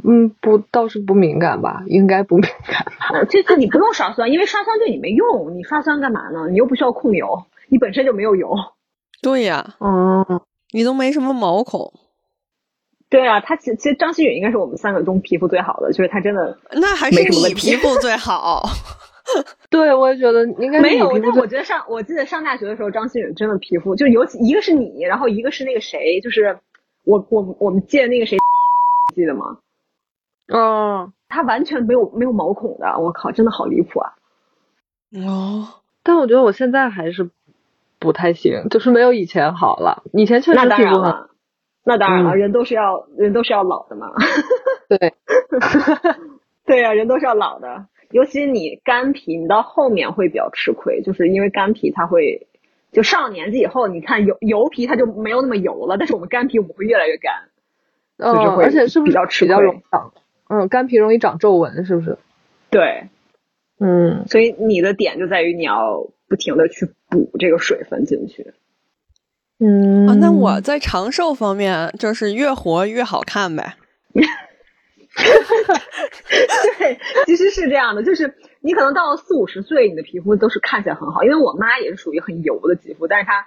[0.06, 2.84] 嗯，不，倒是不敏感吧，应该不敏感。
[3.14, 6.46] 呃这次你不用刷酸，因为刷酸对你没用，你刷酸干嘛呢？
[6.50, 8.54] 你又不需要控油，你本身就没有油。
[9.22, 11.94] 对呀，嗯，你都没什么毛孔，
[13.08, 18.68] 对啊，他其其实张馨予应该是我们三个中皮肤最好的，就是他真的那还是你皮肤最好。
[19.70, 21.10] 对，我也觉得应该没有。
[21.18, 26.58] 但我觉得上我记得上大学的时候，张馨予真的皮肤就尤其一个是你，然后一个是那个谁，就是
[27.04, 28.36] 我我我们借那个谁，
[29.14, 29.58] 记得吗？
[30.48, 34.12] 嗯，他完全没有没有毛孔的，我靠，真的好离谱啊！
[35.26, 35.68] 哦，
[36.02, 37.30] 但我觉得我现在还是
[37.98, 40.02] 不太行，就是没有以前好了。
[40.12, 41.30] 以前确实皮肤很当然了，
[41.84, 44.12] 那当然了，嗯人都是要人都是要老的嘛。
[44.86, 45.14] 对，
[46.66, 52.46] 对呀、人都是要老的，尤其你干皮，你到后面会比较吃亏，就是因为干皮它会，
[52.92, 57.48] 就上了年纪以后，你看油油皮它就没有那么油了，但是我们干皮我们会越来越干，
[58.18, 60.12] 嗯，就是会而且是不是比较吃比较亏容易长？
[60.48, 62.16] 嗯，干皮容易长皱纹，是不是？
[62.70, 63.08] 对，
[63.80, 68.54] 嗯，所以你的点就在于你要不停的去补这个水分进去。
[69.58, 73.74] 嗯啊，那我在长寿方面就是越活越好看呗。
[76.78, 83.46] 对，其实是这样的，就是你可能到了四五十岁，你的皮肤都是看起来很好，因为我妈也是属于很油的肌肤，但是她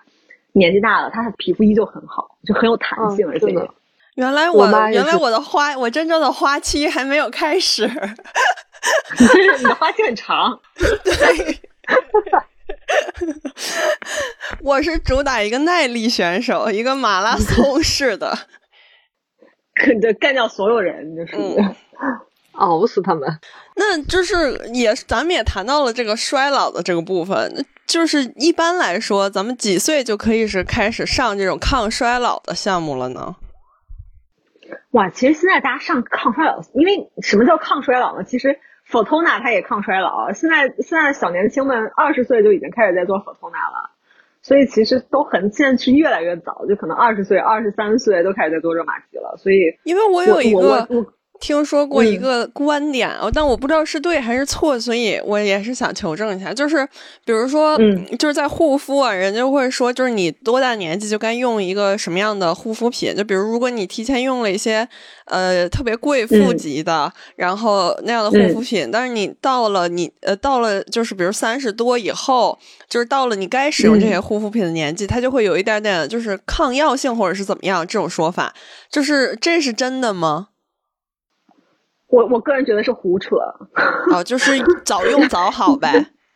[0.54, 3.70] 年纪大了，她的皮肤依旧很好，就很有弹性，嗯而且
[4.16, 7.86] 原来我我原来我的花，我真正的花期还没有开始。
[7.88, 10.60] 你的花期很长。
[11.04, 11.60] 对
[14.62, 18.36] 我是主打一个耐力选手，一个马拉松式的。
[19.86, 21.36] 跟着干掉所有人，就是。
[21.38, 21.76] 嗯
[22.58, 23.30] 熬死他们。
[23.76, 27.64] 那就是也，咱们也谈到了这个衰老的这个部分。
[27.86, 33.36] 就是一般来说，咱们几岁就可以是开始上这种抗衰老的项目了呢？
[34.90, 38.24] 哇，其实现在大家上抗衰老，因为什么叫抗衰老呢？
[38.24, 38.58] 其实
[38.90, 43.92] Fotona 它也抗衰老，现在现在小年轻们二十岁就已经开始在做 Fotona 了，
[44.48, 49.36] 所以其实都很现在是越来越早，就可能二十岁、二十三岁都开始在做热玛吉了。
[49.36, 51.06] 所以因为我我有一个我我我
[51.40, 56.54] 听说过一嗯个观点，哦但我不知道是对还是错，所以我也是想求证一下。
[56.54, 56.88] 就是
[57.26, 63.16] 比如说，嗯就是在护肤啊，人家会说，就是你多大年纪就该用一个什么样的护肤品。
[63.16, 64.88] 就比如，如果你提前用了一些
[65.26, 72.58] 呃特别贵妇嗯级的，然后那样的护肤品，但是你到了你呃到了就是比如三十多以后，
[72.90, 78.54] 就是到了你该使用这嗯些护肤品的年纪，它就会有一点点就是抗药性或者是怎么样这种说法，
[78.92, 80.48] 就是这是真的吗？
[82.10, 83.36] 我我个人觉得是胡扯。
[84.12, 84.52] 哦，就是
[84.84, 85.90] 早用早好 呗。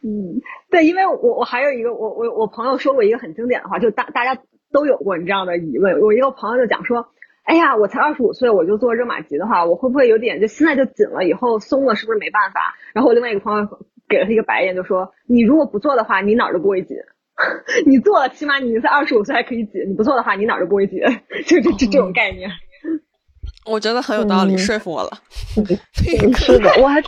[0.04, 6.00] 嗯，对，因为我我还有一个我我我朋友说过一个很经典的话，就大大家都有过你这样的疑问。
[6.02, 7.08] 我一个朋友就讲说，
[7.44, 12.74] 哎呀，我才二十五岁我就做热玛吉的话，我会不会有点就现在就紧了，以后松了是不是没办法？
[12.94, 13.68] 然后我另外一个朋友
[14.10, 16.98] 给了他一个白眼，就说你如果不做的话，你哪儿都不会紧。
[17.88, 21.00] 你做了，起码你在二十五岁还可以紧；你不做的话，你哪儿都不会紧。
[21.48, 22.50] 就这这这种概念。
[23.66, 25.12] 我觉得很有道理，嗯说服我了。
[25.58, 27.02] 嗯是的，我还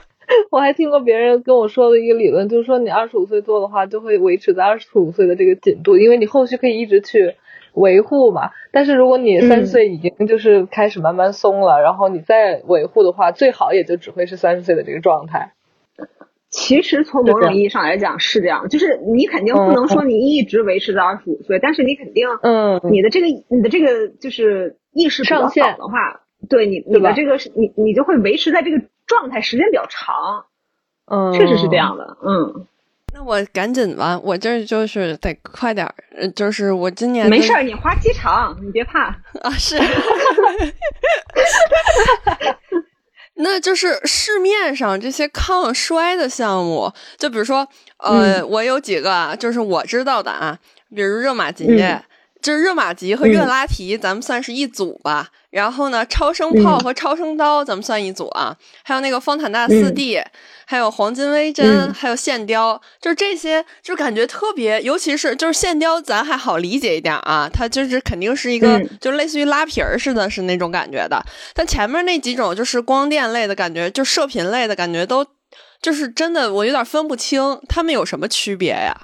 [0.51, 7.35] 我还听过别人跟我说的一个理论，就是说你二十五岁做的话，就会维持在二十五岁的这个紧度，因为你后续可以一直去
[7.73, 8.51] 维护嘛。
[8.71, 15.53] 但是如果你三十岁已经就是开始慢慢松了，然后你再维护的话，最好也就只会是三十岁的这个状态。
[16.49, 30.45] 其实从某种意义上来讲是这样，就是你肯定不能说你一直维持在二十五岁，但是你肯定嗯，你的这个你的这个就是意识比较上限的话，对你你的这个是你你就会维持在这个状态时间比较长，
[31.05, 31.75] 嗯，确实是这。
[31.75, 32.65] 样的，嗯，
[33.13, 39.77] 那我赶紧吧，我这就是得快点儿，呃就是我今年没事儿，你花期长，你别怕，啊，是。
[43.35, 48.49] 那就是市面上这些抗衰的项目，就比如说，呃，嗯。
[48.49, 50.59] 我有几个啊，就是我知道的啊，
[50.95, 52.03] 比如热玛吉，嗯
[52.43, 55.29] 就是热玛吉和热拉提，咱们算是一组吧。
[55.49, 58.55] 然后呢，超声炮嗯和超声刀，咱们算一组啊。
[58.83, 60.19] 还有那个方坦纳四 D，、
[60.65, 71.23] 还有黄金微针，嗯还有线雕，就是这些，就感觉特别，尤其是就是线雕，咱还好理解一点啊，它就是肯定是一个，嗯就类似于拉皮儿似的，是那种感觉的。
[71.53, 75.23] 但前面那几种就是光电类的感觉，就射频类的感觉都，
[75.79, 78.99] 就是真的我有点分不清它们有什么区别呀？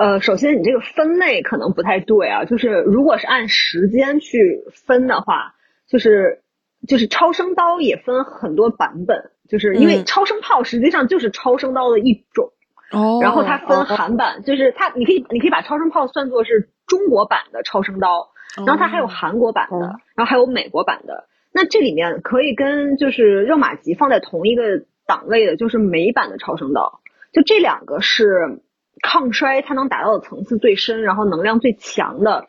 [0.00, 5.54] 呃，首先你这个分类可能不太对啊，就是如果是按时间去分的话，
[5.86, 6.40] 就是
[6.88, 12.50] 就是超声刀也分很多版本，就是因为嗯超声炮实际上就是超声刀的一种，
[12.92, 21.26] 哦然后它分韩版，就是它你可以你可以把超声炮算作是中国版的超声刀，然后它还有韩国版的，哦然后还有美国版的。
[21.52, 24.62] 那这里面可以跟就是热玛吉放在同一个
[25.06, 27.00] 档位的，就是美版的超声刀。
[27.32, 28.62] 就这两个是
[29.02, 32.46] 抗衰它能达到的层次最深，然后能量最强的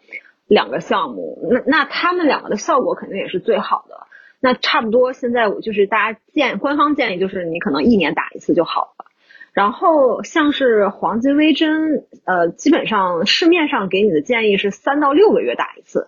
[0.48, 1.40] 两个项目。
[1.52, 4.08] 那那他们两个的效果肯定也是最好的。
[4.40, 9.06] 那差不多现在我就是大家建官方建议就是你可能一年打一次就好了。
[9.54, 16.08] 然后像是黄金微针，呃，基本上市面上给你的建议是三到六个月打一次，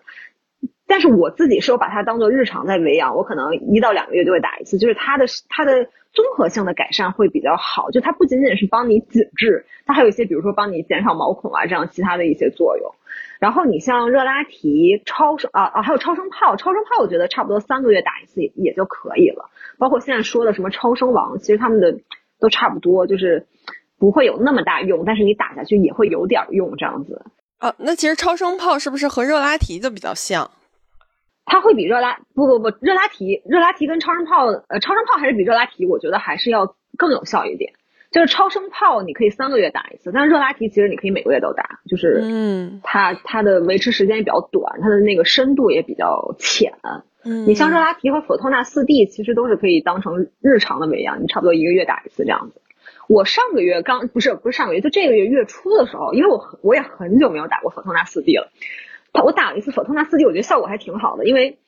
[0.93, 12.93] 但是我自己是有把它当做日常在维养，我可能一到两个月就会打一次，就是它的它的综合性的改善会比较好，就它不仅仅是帮你紧致，它还有一些比如说帮你减少毛孔啊这样其他的一些作用。
[13.39, 19.49] 然后你像热拉提、超声啊啊，还有超声炮，超声炮我觉得差不多三个月打一次也也就可以了。
[19.79, 21.97] 包括现在说的什么超声王，其实他们的
[22.39, 23.47] 都差不多，就是
[23.97, 27.25] 不会有那么大用，但是你打下去也会有点用这样子。
[27.57, 30.51] 啊，那其实超声炮是不是和热拉提就比较像？
[31.45, 37.73] 它会比热拉不不不热拉提热拉提跟超声炮呃超声炮还是比热拉提我觉得还是要更有效一点。
[38.11, 46.73] 就是超声炮你可以三个月打一次，但是热拉提其实你可以每个月都打，就是嗯它它的维持时间也比较短，它的那个深度也比较浅。
[47.23, 52.61] 嗯，你像热拉提和佛托纳四 D 其实都是可以当成日常的维养，你差不多一个月打一次这样子。
[53.07, 58.51] 我上个月刚不是不是上个月，就这个月月初的时候，因为我我也很久没有打过佛托纳四 D 了，
[59.13, 61.59] 它我打了一次佛托纳四 D，我觉得效果还挺好的，因为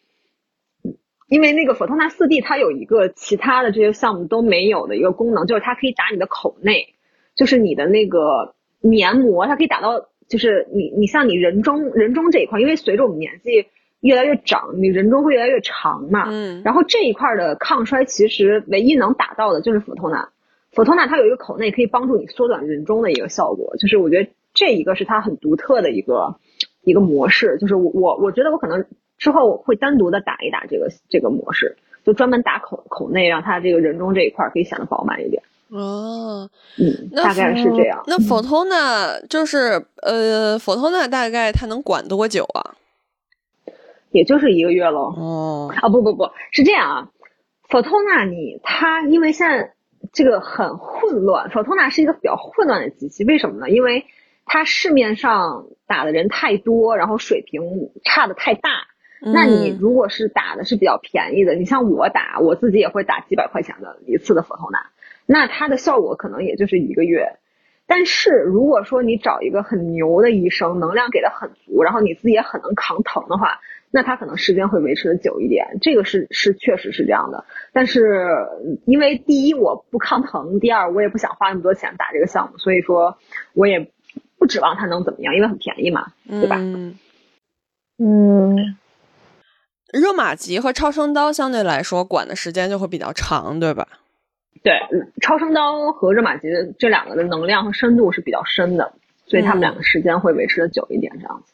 [1.30, 6.96] 因为那个佛托纳四 D 它有一个其他的这些项目都没有的一个功能，就是它可以打你的口内，
[7.36, 13.68] 就是你的那个黏膜，它可以打到就是你你像你人中人中这一块，因为随着我们年纪
[14.02, 16.62] 越来越长，你人中会越来越长嘛，嗯。
[16.64, 20.30] 然后这一块的抗衰其实唯一能打到的就是佛托纳，
[20.72, 26.40] 佛托纳它有一个口内可以帮助你缩短人中的一个效果，就是我觉得这一个是它很独特的一个
[26.86, 28.86] 一个模式，就是我我我觉得我可能
[29.18, 38.04] 之后会单独的打一打这个这个模式，就专门打口口内，让它这个人中这一块可以显得饱满一点，哦，嗯，那大概是这样。
[38.08, 42.76] 那 Photona 就是呃，Photona 大概它能管多久啊？
[44.12, 45.14] 也就是一个月喽。
[45.18, 47.10] 哦，啊，不不不是这样啊
[47.68, 49.74] ，Photona 你它因为现在
[50.14, 53.70] 这个很混乱，Photona 是一个比较混乱的机器，为什么呢？
[53.70, 54.06] 因为
[54.46, 57.62] 它市面上打的人太多，然后水平
[58.04, 58.70] 差的太大。
[59.22, 64.88] 那你嗯如果是打的是比较便宜的，你像我打，我自己也会打几百块钱的一次的 Photona，
[65.26, 67.38] 那它的效果可能也就是一个月。
[67.88, 75.78] 但是如果说你找一个很牛的医生，能量给的很足，然后你自己也很能扛疼的话，那它可能时间会维持的久一点。
[75.82, 77.46] 这个是是确实是这样的。
[77.74, 78.02] 但是
[78.66, 83.18] 嗯因为第一我不抗疼，第二我也不想花那么多钱打这个项目，所以说
[83.54, 83.92] 我也
[84.46, 86.56] 不指望它能怎么样，因为很便宜嘛，对吧？
[86.60, 86.96] 嗯，
[87.98, 88.78] 嗯，
[89.92, 93.88] 热玛吉和超声刀相对来说管的时间就会比较长，对吧？
[94.62, 98.94] 对，嗯超声刀和热玛吉这两个的能量和深度是比较深的，
[99.26, 101.54] 所以它们两个时间会维持的久一点，这样子。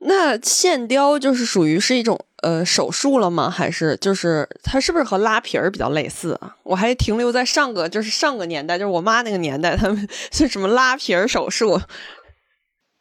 [0.00, 3.48] 那线雕就是属于是一种呃手术了吗？
[3.48, 6.56] 还是就是它是不是和拉皮儿比较类似啊？
[6.64, 11.80] 我还停留在上个就是上个年代，就是我妈那个年代，他们是什么拉皮儿手术？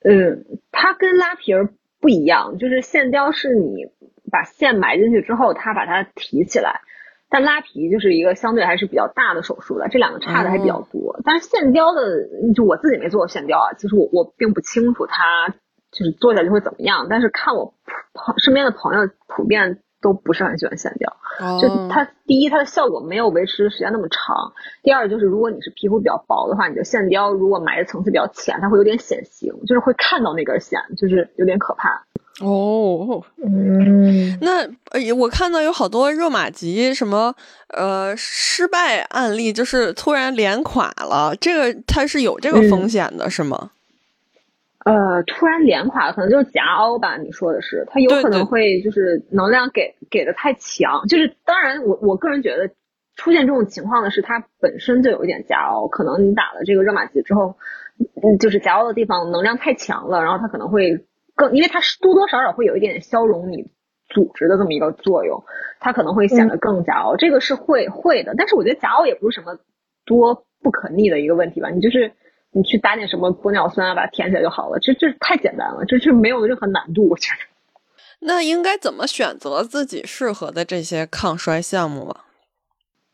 [0.04, 3.86] 嗯，它跟拉皮儿不一样，就是线雕是你
[4.32, 6.82] 把线埋进去之后，它把它提起来，
[7.30, 11.20] 但拉皮就是一个相对还是比较大的手术的，这两个差的还比较多。
[11.24, 12.02] 但是线雕的，
[12.56, 15.54] 就我自己没做过线雕啊，其实我我并不清楚它
[15.92, 17.74] 就是做下就会怎么样，但是看我
[18.14, 21.18] 朋身边的朋友普遍都不是很喜欢线雕。
[21.60, 31.90] 就哦它第一，它的效果没有维持时间那么长；第二，就是如果你是皮肤比较薄的话，你的线雕如果埋的层次比较浅，它会有点显形，就是会看到那根线，就是有点可怕。
[32.42, 37.34] 哦，嗯，那呃我看到有好多热玛吉什么
[37.70, 43.72] 呃失败案例，就是突然脸垮了，这个它是有这个风险的，是吗？
[44.84, 47.16] 呃，突然脸垮可能就是夹凹吧？
[47.18, 52.74] 你说的是，它有可能会就是能量给给的太强，就是当然我我个人觉得
[53.16, 57.58] 出现这种情况的是它本身就有一点夹凹，可能你打了这个热玛吉之后，
[58.24, 61.06] 嗯，就是夹凹的地方能量太强了，然后它可能会
[61.36, 63.70] 更，因为它是多多少少会有一点消融你
[64.10, 65.44] 组织的这么一个作用，
[65.80, 69.60] 它可能会显得更夹凹，这个是会会的，但是我觉得夹凹也不是什么
[70.06, 72.14] 多不可逆的一个问题吧，你就是。
[72.52, 77.48] 你去打点什么玻尿酸啊，把它填起来就好了，这这太简单了，这这没有任何难度，我觉得。
[78.20, 82.26] 那应该怎么选择自己适合的这些抗衰项目啊？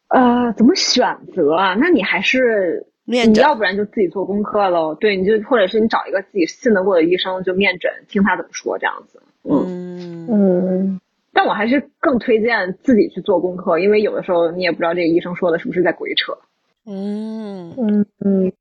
[0.09, 1.75] 呃，怎么选择啊？
[1.75, 4.95] 那你还是面诊你要不然就自己做功课喽。
[4.95, 9.21] 对，你就或者是你找一个自己信得过的医生就面诊，听他怎么说这样子。
[9.43, 16.37] 嗯，嗯嗯，但我还是更推荐自己去做功课，因为有的时候你也不知道这个医生说的是不是在鬼扯。
[16.85, 18.51] 嗯，嗯嗯，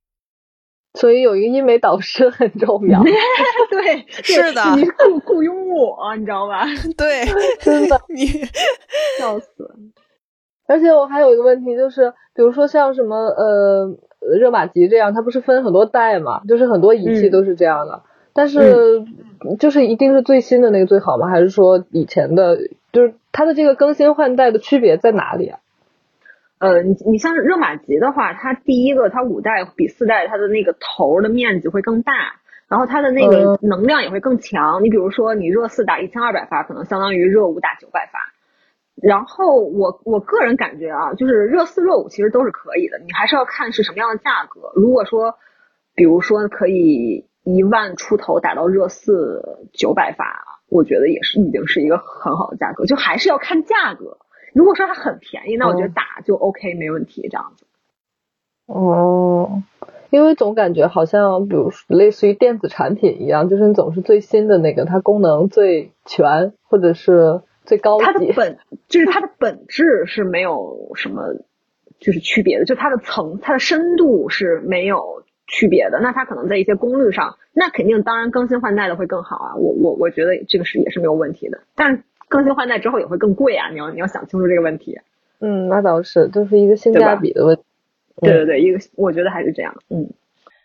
[0.97, 3.01] 所以有一个医美导师很重要，
[3.70, 6.64] 对， 是的你雇雇佣我，你知道吧？
[6.97, 7.24] 对，
[7.61, 8.26] 真的你
[9.18, 9.49] 笑死。
[10.68, 13.97] 而且我还有一个问题，就是比如说像什么呃
[14.40, 18.03] 热玛吉这样，它不是分很多代嘛，就是很多仪器嗯都是这样的。
[18.32, 19.05] 但是
[19.61, 21.28] 就是一定是最新的那个最好吗？
[21.28, 22.59] 还是说以前的，
[22.92, 25.61] 就是它的这个更新换代的区别在哪里啊？
[26.59, 32.12] 呃，你你像热玛吉的话，它第一个它五代比四代它的那个头儿的面积会更大，
[32.68, 34.82] 然后它的那个能量也会更强。
[34.82, 38.18] 你比如说你热四打一千二百发，可能相当于热五打九百发。
[39.02, 44.72] 然后我我个人感觉啊，就是热四热五其实都是可以的，你还是要看是什么样的价格。
[44.74, 45.34] 如果说，
[45.94, 54.16] 比如说可以一万出头打到热四九百发，我觉得也是已经是一个很好的价格，就还是要看价格。
[54.57, 57.66] 如果说它很便宜，那我觉得哦打就 OK 没问题这样子。
[58.64, 59.62] 哦，
[60.09, 68.04] 因为总感觉好像，比如说类似于电子产品一样，就是你总是最新的那个，它功能最全，或者是最高级。
[68.07, 71.34] 它的本就是它的本质是没有什么
[72.00, 76.00] 就是区别的，就它的层它的深度是没有区别的。
[76.00, 79.54] 那它可能在一些功率上，那肯定当然更新换代的会更好啊。
[79.57, 83.68] 我我我觉得这个是也是没有问题的，但是更新换代之后也会更贵啊。
[83.70, 84.99] 你要你要想清楚这个问题。
[85.41, 87.62] 嗯，那倒是，就是一个性价比的问题。
[88.20, 89.74] 对对对，一个我觉得还是这样。
[89.91, 90.09] 嗯，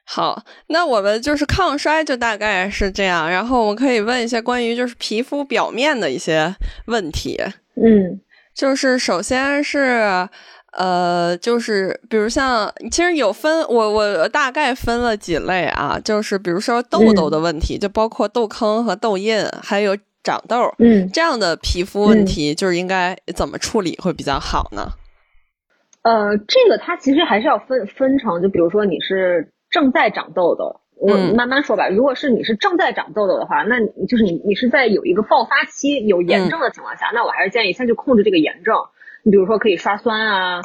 [0.06, 6.56] 好，那我们就是抗衰就大概是这样，然后我们可以问一些关于就是皮肤表面的一些
[6.86, 7.38] 问题，
[7.76, 8.20] 嗯
[8.54, 10.28] 就是首先是。
[10.78, 21.10] 呃，就是比如像，其实有分，我我大概分了几类啊，就是比如说痘痘的问题，就包括痘坑和痘印，还有长痘嗯。
[21.12, 24.90] 这样的皮肤问题，就是应该怎么处理会比较好呢？
[26.04, 31.90] 呃，这个它其实还是要分分成，就比如说你是正在长痘痘，我嗯慢慢说吧。
[31.90, 38.76] 如果是你是正在长痘痘的话，那你就是你你是在有一个爆发期有炎症的情况下，那我还是建议先去控制这个炎症。
[39.24, 40.62] 你比如说可以刷酸啊，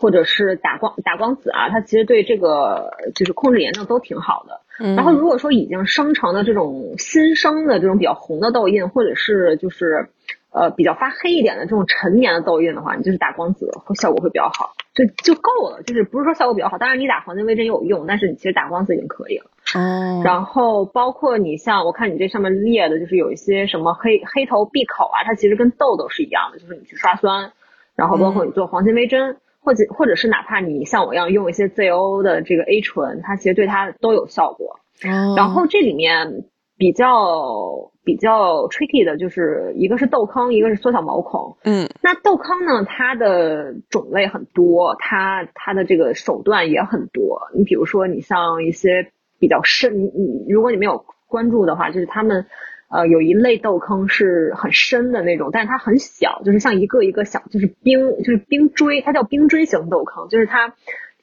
[0.00, 4.62] 或者是打光打光子啊，它其实对这个就是控制炎症都挺好的。
[4.80, 10.08] 嗯，然后如果说已经生成的这种新生的这种比较红的痘印，或者是就是
[10.52, 15.82] 呃比较发黑一点的这种陈年的痘印的话，你就是打光子会效果会比较好，就就够了。
[15.82, 19.44] 就是不是说效果比较好，当然你打黄金微针也有用，但是你其实打光子已经可以了。
[19.74, 27.52] 哦，然后包括你像我看你这上面列的，就是有一些什么黑黑头闭口啊，它其实跟痘痘是一样的，就是你去刷酸，
[27.94, 29.36] 然后包括你做黄金微针。
[29.60, 34.80] 或者或者是哪怕你像我一样用一些 ZO 的这个 A 醇，它其实对它都有效果。
[35.04, 36.44] 哦然后这里面
[36.76, 41.56] 比较比较 tricky 的就是一个是痘坑，一个是缩小毛孔。
[41.64, 47.40] 嗯那痘坑呢，它的种类很多，它它的这个手段也很多。
[47.54, 52.46] 你比如说，你像一些比较深，你你如果你没有关注的话，就是他们
[52.90, 60.74] 呃有一类痘坑是很深的那种，但是它很小，就是像一个一个小，就是冰就是冰锥，它叫冰锥型痘坑，就是它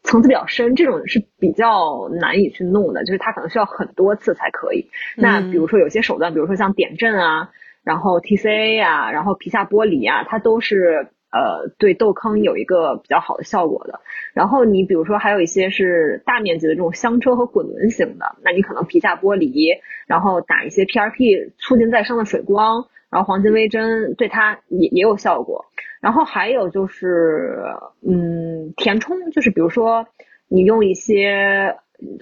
[0.03, 4.89] 层次比较深，这种是比较难以去弄的，就是它可能需要很多次才可以。
[5.15, 7.49] 那比如说有些手段，比如说像点阵啊，
[7.83, 13.99] 然后 TCA 啊，然后皮下剥离啊，它都是呃对痘坑有一个比较好的效果的。
[14.33, 19.69] 然后你比如说还有一些是大面积的这种香车和滚轮型的，那你可能皮下剥离，
[20.07, 25.65] 然后打一些 PRP 促进再生的水光，然后黄金微针对它也也有效果。
[25.99, 27.63] 然后还有就是，
[28.07, 30.07] 嗯，填充，就是比如说
[30.47, 31.77] 你用一些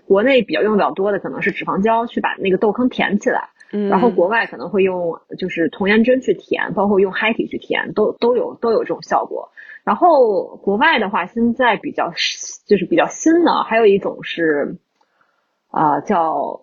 [0.07, 9.51] 国内比较用的比较多的，可能是脂肪胶去把那个痘坑填起来，嗯，然后国外可能会用就是童颜针去填，包括用嗨体去填，都都有都有这种效果。
[9.83, 12.11] 然后国外的话，现在比较
[12.65, 14.77] 就是比较新的，还有一种是
[15.69, 16.61] 啊、叫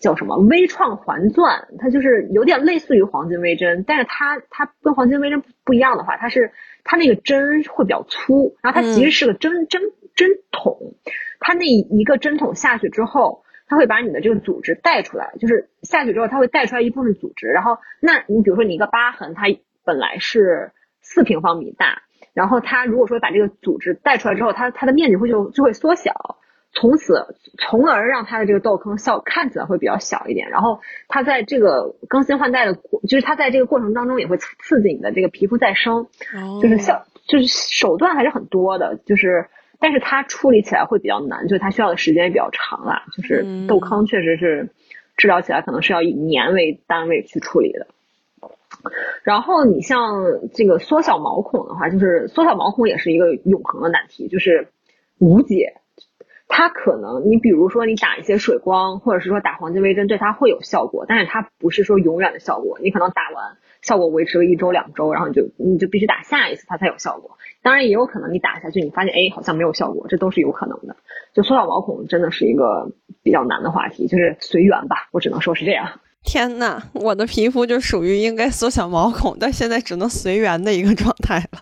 [0.00, 6.52] 叫什么微创环钻，它就是有点类似于黄金微针，但是它它跟黄金微针不不一样的话，它是
[6.84, 9.80] 它那个针会比较粗，然后它其实是个针、针
[10.18, 10.96] 针筒，
[11.38, 13.44] 它那一个针筒下去之后。
[13.70, 17.48] 它会把你的这个组织带出来，就是下去之后，它会带出来一部分组织。
[17.48, 19.42] 然后，那你比如说你一个疤痕，它
[19.84, 22.00] 本来是四平方米大，
[22.32, 26.38] 然后它如果说把这个组织带出来之后，它它的面积会就就会缩小，
[26.72, 30.48] 从此从而让它的这个痘坑效看起来会比较小一点。
[30.48, 32.72] 然后它在这个更新换代的，
[33.06, 36.06] 就是它在这个过程当中也会刺刺激你的这个皮肤再生，
[36.62, 39.50] 就是效就是手段还是很多的，就是
[39.80, 43.04] 但是它处理起来会比较难，就是它需要的时间也比较长啦。
[43.16, 44.70] 就是痘坑确实是
[45.16, 47.86] 治疗起来可能是要以年为单位去处理的。
[49.24, 50.14] 然后你像
[50.54, 54.68] 这个缩小毛孔的话，就是缩小毛孔也是一个永恒的难题，就是
[55.18, 55.74] 无解。
[56.46, 62.78] 它可能你比如说你打一些水光，或者是说打黄金微针，对它会有效果，但是它不是说永远的效果。
[62.80, 67.36] 你可能打完效果维持了一周两周，然后你就你就必须打下一次它才有效果。
[67.62, 70.96] 当然也有可能你打下去，你发现哎好像没有效果，这都是有可能的。
[71.34, 72.90] 就缩小毛孔真的是一个
[73.22, 76.00] 比较难的话题，就是随缘吧，我只能说是这样。
[76.24, 81.60] 天呐，我的皮肤就属于应该缩小毛孔，但现在只能随缘的一个状态了。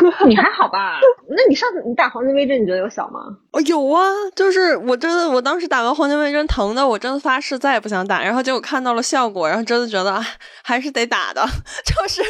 [0.26, 1.00] 你还好吧？
[1.28, 3.20] 那你上次你打黄金微针，你觉得有小吗？
[3.52, 8.22] 哦，有啊，就是我真的，我当时打完黄金微针疼的，我真的发誓再也不想打。
[8.22, 10.22] 然后结果看到了效果，然后真的觉得
[10.62, 11.42] 还是得打的。
[11.84, 12.22] 就是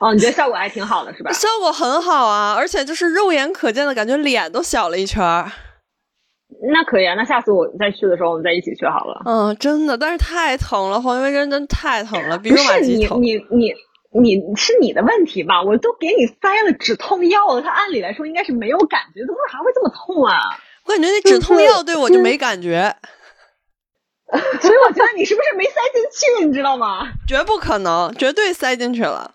[0.00, 1.32] 哦，你觉得效果还挺好的是吧？
[1.32, 5.50] 效果很好啊，而且就是肉眼可见的感觉，脸都小了一圈儿。
[6.72, 9.20] 那可以啊，那下次我再去的时候，我们再一起去好了。
[9.26, 13.20] 嗯，真的，但是太疼了，黄金微针真太疼了，比肉麻吉疼。
[13.20, 13.72] 你你你
[14.12, 15.62] 你是你的问题吧？
[15.62, 20.36] 我都给你塞了止痛药了，它按理来说应该是没有感觉，怎么还会这么痛啊？
[20.84, 22.94] 我感觉那止痛药对我就没感觉，
[24.60, 26.46] 所以我觉得你是不是没塞进去？
[26.46, 27.08] 你知道吗？
[27.26, 29.32] 绝不可能，绝对塞进去了。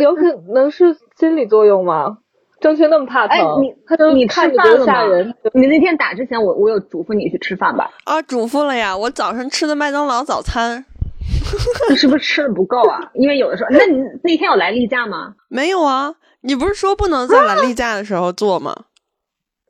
[0.00, 2.18] 有可能是心理作用吗？
[2.60, 3.38] 郑轩那么怕疼，
[3.86, 5.34] 他就你看着多吓人。
[5.54, 7.90] 你那天打之前，我我有嘱咐你去吃饭吧？
[8.04, 8.96] 啊，嘱咐了呀！
[8.96, 10.84] 我早上吃的麦当劳早餐，
[11.90, 13.10] 你是不是吃的不够啊？
[13.14, 15.34] 因为有的时候，那你那天有来例假吗？
[15.48, 18.86] 没有啊，你不是说不能在来例假的时候做吗？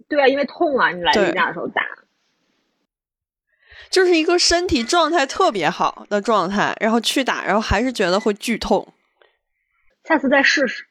[0.09, 1.82] 对啊，因为痛啊，你来例假的时候打，
[3.90, 8.92] 就是一个身体状态特别好的状态，然后去打，然后还是觉得会剧痛。
[10.05, 10.86] 下次再试试。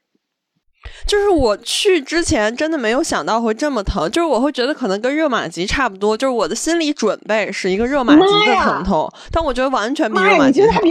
[1.05, 10.81] 就是我去之前真的没有想到会这么疼，就是我会觉得可能跟热玛吉差不多，就是我的心理准备是一个热玛吉的疼痛，但我觉得完全比热玛吉疼。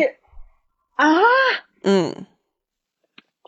[0.97, 1.07] 啊？
[1.85, 2.15] 嗯。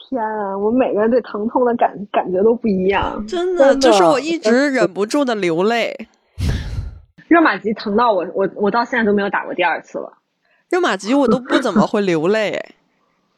[0.09, 0.59] 天啊！
[0.59, 6.09] 我每个人对疼痛的感感觉都不一样，真的，就是我一直忍不住的流泪。
[7.29, 10.13] 热玛吉疼到我，我我到现在都没有打过第二次了。
[10.69, 12.75] 热玛吉我都不怎么会流泪。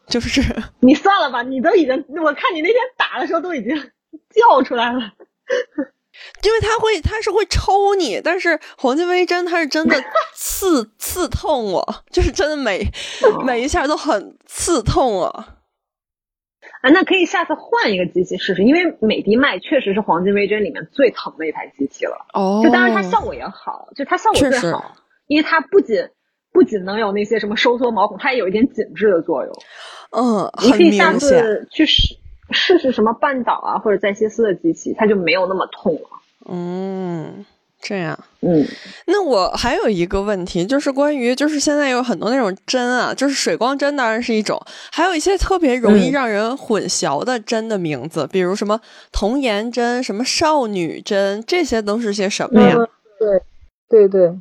[0.07, 0.43] 就是
[0.81, 3.77] 你算了吧，你都已经，我看你那天打的时候都已经
[4.31, 5.01] 叫出来了，
[6.43, 9.97] 因为他会，他是会抽你，但是黄金微针它是真的
[10.35, 12.87] 刺 刺痛我，就是真的每
[13.45, 15.27] 每一下都很刺痛我。
[16.83, 22.27] 啊，那可以下次换一个机器试试，因为美的麦确实是黄金微针里面最疼的一台机器了。
[22.35, 24.95] 哦，就当然它效果也好，就它效果最好，
[25.27, 26.11] 因为它不仅
[26.53, 29.53] 不仅能有那些什么收缩毛孔，它也有一点紧致的作用。
[30.17, 32.17] 嗯，你可以下次去试
[32.51, 36.09] 试试什么半岛啊，或者在歇斯的机器，它就没有那么痛了。
[36.47, 37.45] 嗯，
[37.81, 38.19] 这样。
[38.41, 38.65] 嗯，
[39.07, 44.61] 那我还有一个问题，就是关于就是现在有很多那种针啊，就是水光针当然是一种，
[44.93, 52.77] 还有一些特别容易让人混淆的针的名字，比如什么童颜针、什么少女针，这些都是些什么呀？
[53.19, 53.43] 对
[53.89, 54.39] 对对，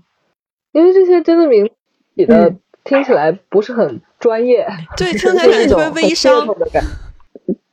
[0.74, 1.70] 因为这些针的名
[2.16, 2.54] 起的
[2.84, 4.02] 听起来不是很。
[4.20, 4.66] 专业
[4.96, 6.48] 对， 听起来感觉特别微商。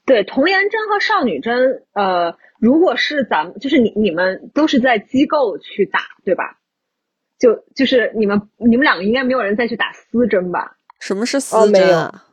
[0.05, 6.59] 对，童颜针和少女针，呃，如果是咱们，就是你你们都是在机构去打，对吧？
[7.39, 10.77] 就就是你们你们两个应该没有人再去打私针吧？
[10.99, 12.25] 什么是私针啊？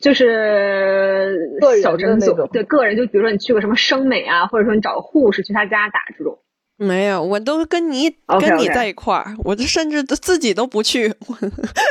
[0.00, 1.36] 就是
[1.82, 2.48] 小针那种。
[2.52, 6.38] 对，个人就比如说你去个什么生美啊，或者说你找个护士去他家打这种。
[6.76, 8.10] 没有，我都跟你
[8.40, 11.14] 跟你在一块儿，我就甚至都自己都不去。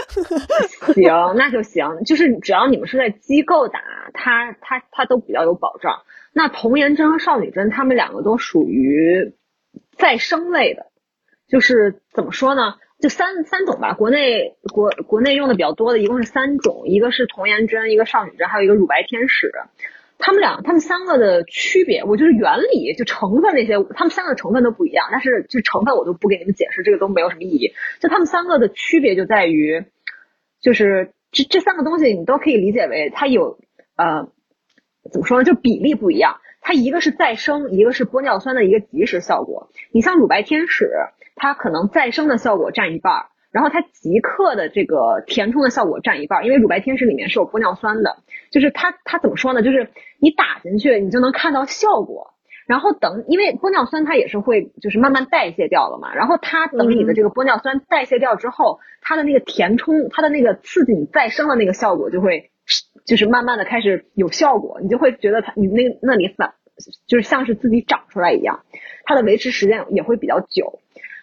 [0.93, 3.79] 行，那就行，就是只要你们是在机构打，
[4.13, 6.01] 它它它都比较有保障。
[6.33, 9.35] 那童颜针和少女针，他们两个都属于
[9.97, 10.87] 再生类的，
[11.47, 12.75] 就是怎么说呢？
[12.99, 13.93] 就三三种吧。
[13.93, 19.51] 国内国国内用的比较多的一共是三种，一个是童颜针，一个少女针，还有一个乳白天使。
[20.25, 25.09] 他们俩，他们三个的区别，我就是原理，就成分那些，他们三个成分都不一样。
[25.11, 27.73] 但是就成分我都不给你们解释，这个都没有什么意义。
[27.99, 29.83] 就他们三个的区别就在于，
[30.61, 33.59] 就是这这三个东西你都可以理解为它有
[33.97, 34.29] 呃
[35.11, 35.43] 怎么说呢？
[35.43, 36.37] 就比例不一样。
[36.61, 39.69] 它一个是再生，一个是玻尿酸的一个及时效果。
[39.91, 40.89] 你像乳白天使，
[41.35, 43.25] 它可能再生的效果占一半儿。
[43.53, 48.17] 然后它即刻的这个填充的效果占一半，因为乳白天使里面是有玻尿酸的，
[48.51, 49.61] 就是它它怎么说呢？
[49.61, 52.33] 就是你打进去你就能看到效果，
[52.65, 62.49] 然后等，因为玻尿酸它也是会就是慢慢代谢掉了嘛，然后它等你的这个玻尿酸代谢掉之后，它的那个填充，它的那个刺激你再生的那个效果就会，
[63.05, 66.55] 就是慢慢的开始有效果，你就会觉得它你那那里反
[67.05, 68.63] 就是像是自己长出来一样，
[69.03, 70.79] 它的维持时间也会比较久。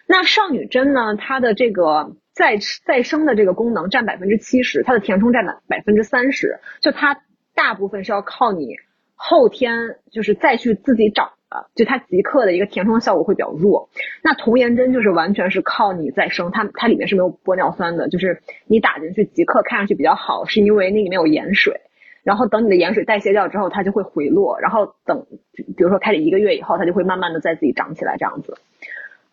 [0.07, 7.21] 那少女针呢，它的这个再再生的这个功能占百分之七十，它的填充占百百分之三十，就它
[7.55, 8.75] 大部分是要靠你。
[9.15, 13.89] 后天就是再去自己长的，就它即刻的一个填充效果会比较弱。
[14.23, 21.81] 那童颜针就是完全是靠你再生，它它里面是没有玻尿酸的，就是你打进去即刻看上去比较好，是因为那里面有盐水。
[22.23, 24.59] 然后等你的盐水代谢掉之后，它就会回落。
[24.59, 25.25] 然后等
[25.55, 28.57] 比如说开始一个月以后，它就会慢慢的再自己长起来这样子。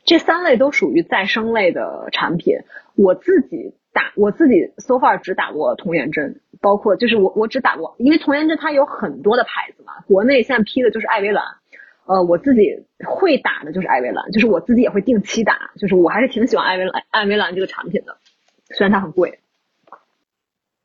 [0.09, 2.57] 这三类都属于再生类的产品，
[2.97, 3.75] 我自己。
[3.91, 11.43] 打我自己 so far 只打过童颜针，包括就是我我只打过，因为童颜针它有很多的牌子嘛，国内现在批的就是艾薇兰，
[12.05, 18.19] 呃，我自己会打的就是艾薇兰，就是我自己也会定期打，就是我还是挺喜欢艾薇兰艾薇兰这个产品的，
[18.69, 19.41] 虽然它很贵。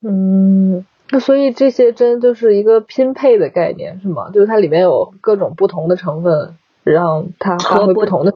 [0.01, 4.32] 嗯，那所以这些针就是一个拼配的概念是吗？
[4.32, 8.34] 就是它里面有各种不同的成分，让它发挥不同的。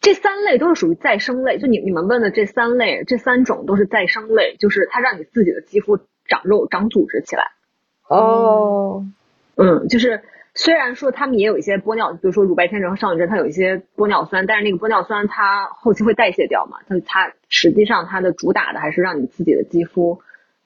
[0.00, 7.50] 这三类都是属于再生类，就你你们问的这三类，这三种都是再生类，就是它让你自己的肌肤长肉、长组织起来。
[8.08, 9.04] 哦，
[9.56, 10.22] 嗯，就是
[10.54, 20.20] 虽然说他们也有一些玻尿，比如说乳白天针和少女针，它有一些玻尿酸，但是那个玻尿酸它后期会代谢掉嘛，它它实际上它的主打的还是让你自己的肌肤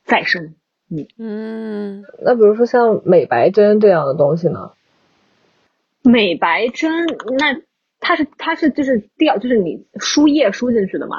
[0.04, 0.54] 再生。
[0.90, 4.72] 嗯嗯，那比如说像美白针这样的东西呢？
[6.02, 7.06] 美白针
[7.38, 7.62] 那。
[8.03, 11.16] 它是它是就是掉就是你输液输进去的嘛，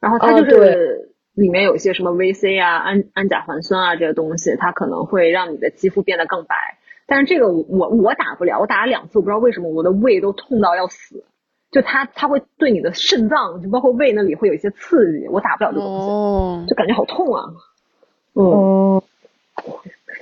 [0.00, 6.78] 然后它就是里面有一些什么 VC 啊、氨氨甲环酸啊这些东西，它可能会让你的肌肤变得更白。
[7.06, 11.24] 但是这个我我打不了，我打了两次，我不知道为什么我的胃都痛到要死。
[11.72, 17.44] 就它它会对你的肾脏，就包括胃那里会有一些刺激，我打不了这东西，就感觉好痛啊。
[18.34, 19.02] 嗯，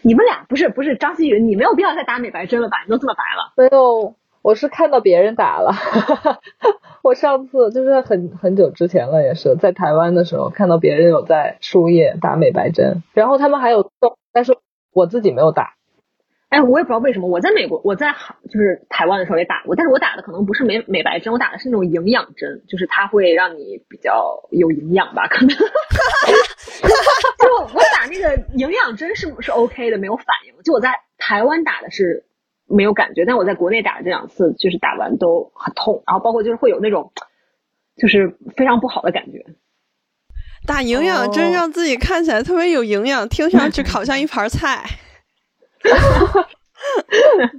[0.03, 2.83] 你们俩不是不是张馨予，你没有必要再打美白针了吧？
[2.85, 4.15] 你都这么白了，没有。
[4.43, 5.73] 我是看到别人打了，
[7.03, 14.57] 我上次就是很很久之前了，也是在台湾的时候看到别人有在输液打美白针，然后他们还有送，但是
[14.93, 15.75] 我自己没有打。
[16.49, 18.15] 哎，我也不知道为什么，我在美国，我在
[18.49, 25.49] 就是台湾的时候也打过，但是我打的可能不是美美白针，我打的是那种营养针，就是它会让你比较有营养吧，可能。
[27.39, 30.55] 就我打那个营养针是是 OK 的，没有反应。
[30.63, 32.25] 就我在台湾打的是。
[32.69, 37.13] 没有感觉，但我在国内打的这两次，就是打完都很痛，然后包括就是会有那种，
[37.97, 39.45] 就是非常不好的感觉。
[40.67, 44.85] 打营养针让自己看起来特别有营养，听上去好像一盘菜，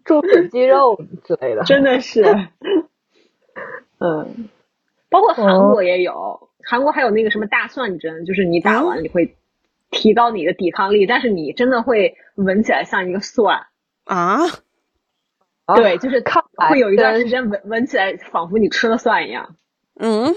[0.05, 2.23] 注水肌肉之类的，真的是。
[3.99, 4.49] 嗯，
[5.09, 9.35] 包括韩国也有，韩国还有那个什么大蒜针，就是你打完你会
[9.89, 13.65] 提高你的抵抗力，但是你真的会闻起来像一个蒜
[14.03, 14.39] 啊。
[15.75, 16.23] 对，就是
[16.69, 19.55] 会有一段时间闻闻起来仿佛你吃了蒜一样。
[19.99, 20.33] 嗯，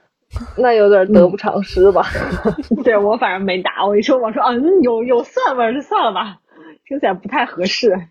[0.58, 2.04] 那有点得不偿失吧？
[2.84, 6.38] 对我反正没打，我一说我说嗯有有蒜味就算了吧，
[6.86, 8.08] 听起来不太合适。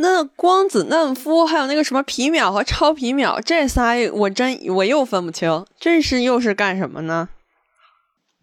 [0.00, 7.28] 那光子嫩肤还有那个什么皮秒和超皮秒这仨，我真我又分不清，这是又是干什么呢？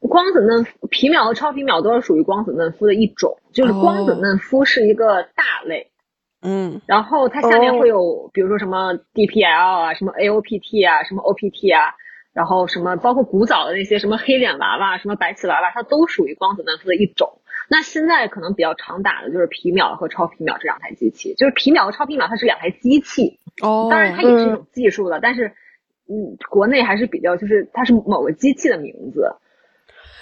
[0.02, 5.92] 光子嫩皮秒和超皮秒都是属于光子嫩肤的一种，就是光子嫩肤是一个大类，
[6.42, 11.96] 嗯，然后它下面会有，比如说什么 DPL 啊，什么 AOPT 啊，什么 OPT 啊，
[12.34, 17.42] 然后什么包括古早的那些什么黑脸娃娃、什么白瓷娃娃，它都属于光子嫩肤的一种。
[17.70, 25.52] 那现在可能比较常打的就是皮秒和超皮秒这两台机器，就是皮秒和超皮秒它是两台机器，哦，当然它也是一种技术了，但是
[26.10, 29.36] 嗯，国内还是比较就是它是某个机器的名字。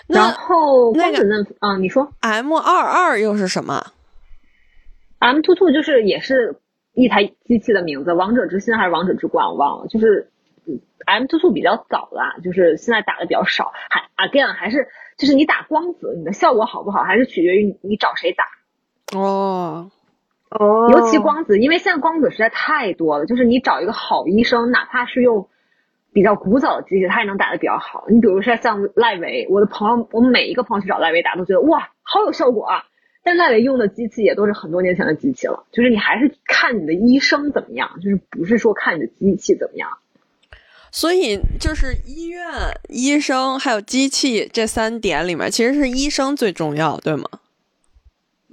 [0.07, 3.87] 然后光子嫩，嗯，你说 M 二二又是什么
[5.19, 6.61] ？M two two 就是也是
[6.93, 10.31] 一台机器的名字，王者之心还是王者之冠我忘了，就是
[11.05, 13.73] M two two 比较早啦，就是现在打的比较少。
[13.89, 14.87] 还 again 还是
[15.17, 18.45] 就是你打光子，你的效果好不好，还是取决于你找谁打。
[19.19, 19.91] 哦
[20.51, 25.49] 哦，尤其光子，因为现在光子实在太多了，就是你找一个好医生，哪怕是用。
[26.17, 28.05] 比较古早的机器，它也能打得比较好。
[28.09, 32.85] 你比如说像赖维，我的朋友，我每一个朋友去找赖维打，都觉得哇，好有效果啊。
[33.21, 39.99] 但赖维用的机器也都是很多年前的机器了，就是你还是看你的医生怎么样，就是不是说看你的机器怎么样。
[40.89, 42.43] 所以就是医院、
[42.89, 47.25] 医生还有机器这三点里面，其实是医生最重要，对吗？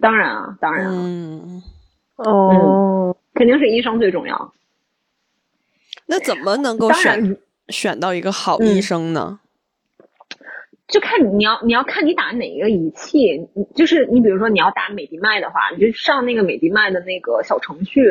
[0.02, 0.88] 当然啊，当然。
[0.92, 1.62] 嗯。
[2.16, 4.52] 哦，肯定是医生最重要。
[6.06, 7.36] 那怎么能够选然，
[7.68, 9.40] 选到一个好嗯医生呢？
[10.86, 18.02] 就看你要你要看你打哪一个仪器，就是你比如说你要打美迪麦的话，你就上那个美迪麦的那个小程序，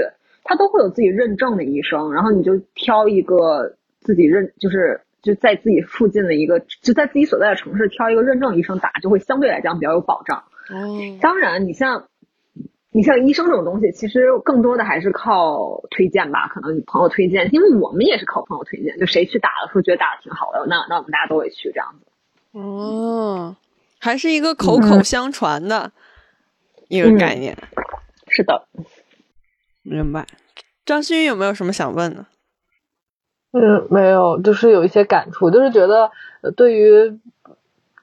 [0.44, 10.44] 它都会有自己认证的医生，然后你就挑一个自己认就是就在自己附近的一个就在自己所在的城市挑一个认证医生打，就会相对来讲比较有保障。
[10.70, 12.08] 哦，当然，你像
[12.94, 22.06] 你像医生这种东西，其实更多的还是靠推荐吧，可能你朋友推荐，因为我们也是靠朋友推荐，就谁去打了，说觉得打的挺好的，那那我们大家都会去这样子。
[22.52, 23.56] 哦，
[24.00, 25.92] 还是一个口口相传的
[26.88, 27.58] 一个嗯概念。
[28.28, 28.68] 是的，
[29.82, 30.28] 明白。
[30.86, 32.28] 张馨予有没有什么想问的？
[33.54, 37.20] 嗯，没有，就是有一些感触，就是觉得呃对于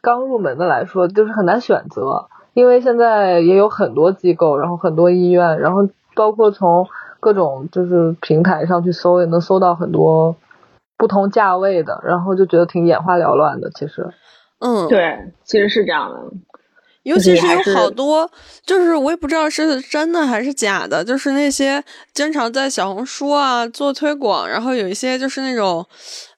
[0.00, 2.28] 刚入门的来说，就是很难选择，
[2.60, 6.86] 因为现在也有很多机构，然后很多医院，然后包括从
[7.18, 10.36] 各种就是平台上去搜，也能搜到很多
[10.98, 13.70] 不同价位的，然后就觉得挺眼花缭乱的。
[13.70, 14.06] 其实，
[14.58, 16.18] 嗯，，对，其实是这样的。
[17.04, 18.30] 尤其是有好多，
[18.66, 21.82] 就是我也不知道是真的还是假的，就是那些
[22.12, 25.82] 经常在小红书啊做推广，然后有一些就是那种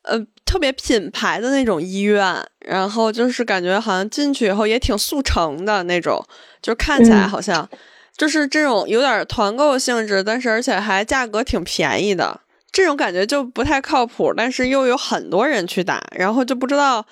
[0.02, 6.24] 呃特别品牌的那种医院，然后就是感觉好像进去以后也挺速成的那种，
[6.60, 7.68] 就看起来嗯好像
[8.16, 12.40] 就是这种有点团购性质，但是而且还价格挺便宜的。
[12.70, 17.04] 这种感觉就不太靠谱，但是又有很多人去打，然后就不知道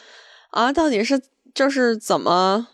[0.50, 1.20] 啊，到底是
[1.54, 2.68] 就是怎么，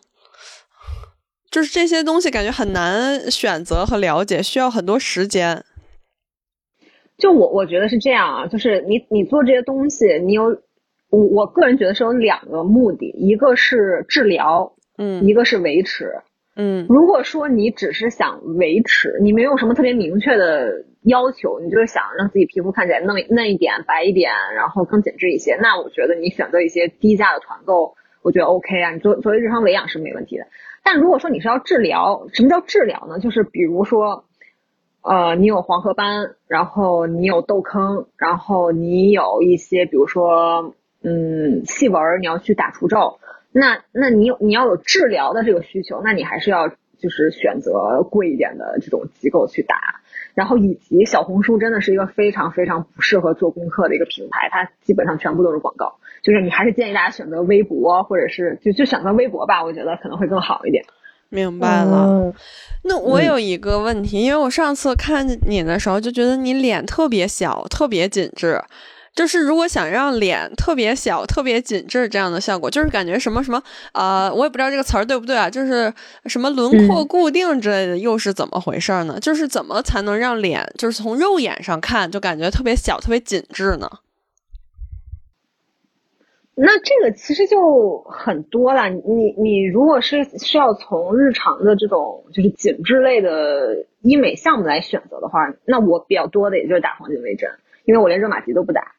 [1.51, 5.64] 就是这些东西感觉很难选择和了解，需要很多时间。
[7.19, 10.45] 就我我觉得是这样啊，就是你你做这些东西，你有
[11.11, 16.12] 我我个人觉得是有两个目的，一个是治疗，嗯一个是维持。
[16.59, 30.47] 嗯如果说你只是想维持，你没有什么特别明确的要求，你就是想让自己皮肤看起来嫩嫩一点、白一点，然后更紧致一些，那我觉得你选择一些低价的团购，我觉得 OK 啊，你作作为日常维养是没问题的。
[30.83, 33.19] 但如果说你是要治疗，什么叫治疗呢？
[33.19, 34.25] 就是比如说，
[35.07, 43.21] 呃，你有黄褐斑，然后你有痘坑，然后你有一些比如说，嗯，细纹，你要去打除皱，
[43.53, 49.77] 那那你有你要有治疗的这个需求，那你还是要就是选择贵一点的这种机构去打。
[50.35, 55.99] 然后以及小红书真的是一个非常非常不适合做功课的一个平台，它基本上全部都是广告。
[56.25, 60.85] 就是你还是建议大家选择微博，或者是就就选择微博吧，我觉得可能会更好一点。
[61.29, 62.07] 明白了。
[62.07, 62.35] 嗯
[62.89, 68.62] 那我有一个问题，因为我上次看你的时候就觉得你脸特别小，特别紧致。
[69.12, 73.61] 就是如果想让脸特别小、特别紧致这样的效果，就是感觉什么什么
[73.93, 75.93] 呃，我也不知道这个词儿对不对啊，就是
[76.27, 79.18] 什么轮廓固定之类的，又是怎么回事呢？
[79.18, 83.91] 就是怎么才能让脸就是从肉眼上看就感觉特别小、特别紧致呢？
[86.59, 97.51] 那这个其实就很多了，你你如果是需要从日常的这种就是紧致类的医美项目来选择的话，那我比较多的也就是打黄金微针，
[97.85, 98.93] 因为我连热玛吉都不打。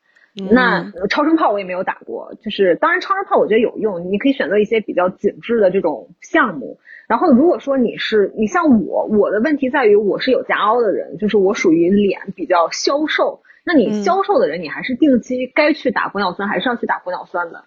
[0.51, 6.77] 那超声炮我也没有打过，就是当然超声炮我觉得有用，你可以选择一些比较紧致的这种项目。
[7.07, 13.41] 然后如果说你是你像我，我的问题在于我是有夹凹的人，就是我属于脸比较消瘦。
[13.67, 17.65] 那嗯你消售的人，你还是定期该去打玻尿酸，还是要去打玻尿酸的。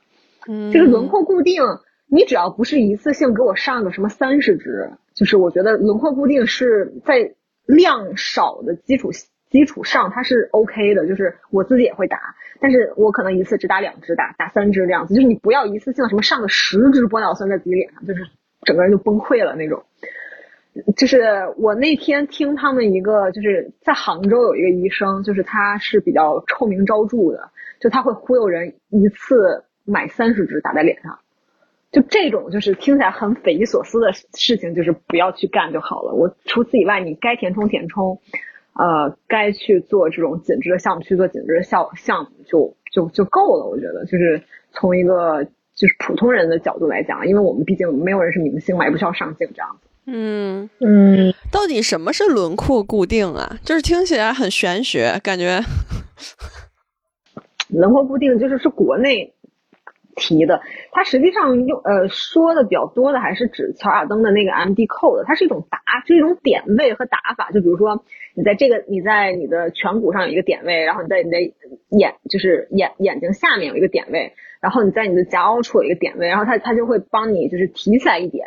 [0.48, 1.62] 嗯，这个轮廓固定，
[2.08, 7.34] 你只要不是一次性给我上个什么三十支，就是我觉得轮廓固定是在
[7.66, 9.10] 量少的基础
[9.50, 12.18] 基础上，它是 OK 的，就是我自己也会打，
[12.60, 18.26] 但是我可能一次只打两支，打打三支这样子，就是你不要一次性什么上个十支玻尿酸在自己脸上，就是
[18.62, 19.84] 整个人就崩溃了那种。
[20.96, 21.20] 就是
[21.56, 27.50] 我那天听他们一个，就是在杭州有一个医生，就是他是比较臭名昭著的，
[27.80, 31.18] 就他会忽悠人一次买三十支打在脸上，
[31.90, 36.14] 就这种就是听起来很匪夷所思的事情，就是不要去干就好了。
[36.14, 38.20] 我除此以外，你该填充填充，
[38.74, 43.66] 呃，该去做这种紧致的项目去做紧致的项项目就就就够了。
[43.66, 44.40] 我觉得就是
[44.70, 45.44] 从一个
[45.74, 49.89] 就是普通人的角度来讲，因为我们毕竟没有人是明星嘛，也不需要上镜这样子。
[50.12, 53.58] 嗯，嗯，到底什么是轮廓固定啊？
[53.64, 55.60] 就是听起来很玄学，感觉
[57.70, 59.32] 轮廓固定就是是国内
[60.16, 67.52] 提的，它实际上用呃说的比较多的还是指乔亚登的那个 MD code，它是一种打，是一种点位和打法。
[67.52, 68.04] 就比如说
[68.34, 71.38] 你在这个你在你的颧骨上有一个点位，然后你在你的
[71.90, 78.44] 眼就是眼眼睛下面有一个点位，然后你在你的颊凹处有一个点位，然后它它就会帮你就是提起来一点。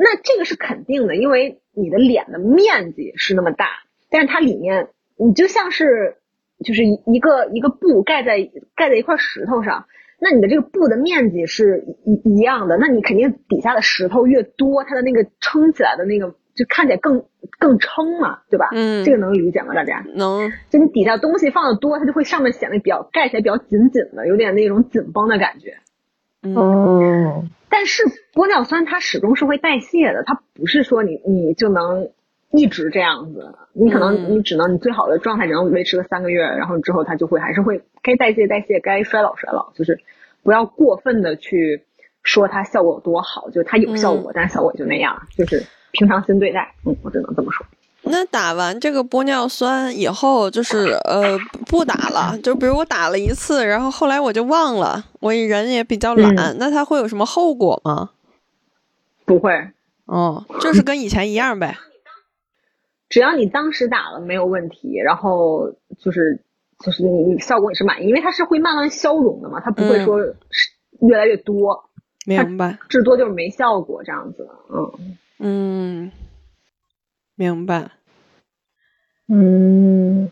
[0.00, 3.66] 那这个是肯定的，因为你的脸的面积是那么大，
[4.10, 6.16] 但是它里面你就像是
[6.64, 9.86] 就是一个一个布盖在盖在一块石头上，
[10.20, 17.24] 那你的这个布的面积是一一样的，那你肯定底下的石头越多，它的那个撑起来的那个就看起来更
[17.58, 18.68] 更撑嘛，对吧？
[18.72, 19.74] 嗯这个能理解吗？
[19.74, 20.04] 大家？
[20.14, 25.78] 能，就你底下东西放的多，它就会上面显得比较盖起来比较紧紧的，有点那种紧绷的感觉。
[26.42, 26.54] 嗯。
[26.56, 28.02] 嗯，但是
[28.34, 32.10] 玻尿酸它始终是会代谢的，它不是说你你就能
[32.50, 34.36] 一直这样子，你可能嗯。
[34.36, 39.98] 你只能你最好的状态只能维持个三个月，然后之后它就会还是会该代谢代谢，该衰老衰老，就是
[40.42, 41.84] 不要过分的去
[42.22, 45.62] 说它效果有多好，就是它有效果，但是效果就那样，就是
[45.92, 47.66] 平常心对待，嗯，我只能这么说。
[48.10, 58.10] 那打完这个玻尿酸以后，就是呃不打了，就比如我打了一次，然后后来我就忘了，我人也比较懒，那它会有什么后果吗？
[59.24, 59.52] 不会，
[60.06, 61.76] 哦，就是跟以前一样呗。
[63.10, 66.42] 只要你当时打了没有问题，然后就是
[66.84, 67.02] 就是
[67.38, 71.88] 效果也是满意，因为它是会慢慢消融的嘛，它不会嗯说是越来越多，
[72.26, 74.48] 明白，至多就是没效果这样子。
[74.70, 76.12] 嗯，嗯，
[77.34, 77.90] 明白。
[79.30, 80.30] 嗯，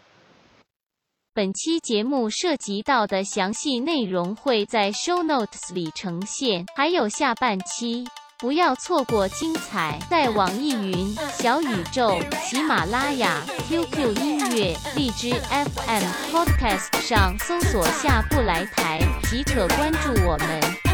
[1.35, 8.07] 本期节目涉及到的详细内容会在 show notes 里呈现，还有下半期，
[8.39, 9.99] 不要错过精彩。
[10.09, 20.86] 在网易云、小宇宙、喜马拉雅、QQ 音乐、荔枝 FM、Podcast 上搜索“下不来台”即可关注我们。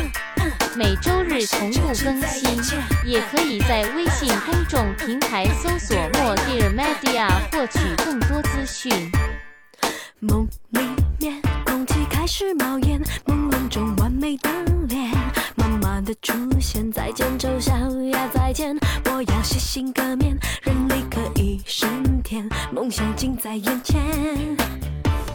[0.75, 2.59] 每周日同步更新，
[3.05, 8.91] 也可以在微信公众平台搜索“莫迪尔 Media” 获取更多资讯。
[10.21, 10.81] 梦里
[11.19, 14.49] 面，空气开始冒烟，朦胧中完美的
[14.89, 15.11] 脸，
[15.57, 16.91] 慢慢的出现。
[16.91, 17.75] 再见，丑小
[18.13, 18.75] 鸭，再见，
[19.07, 24.01] 我要洗心革面，人力可以升天，梦想近在眼前。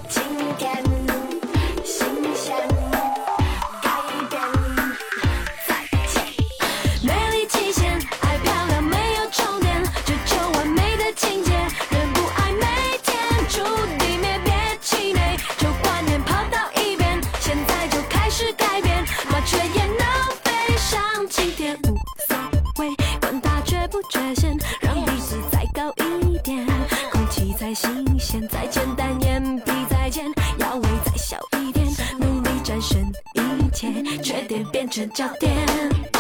[0.10, 0.24] 今
[0.58, 0.84] 天，
[34.98, 36.17] 着焦点。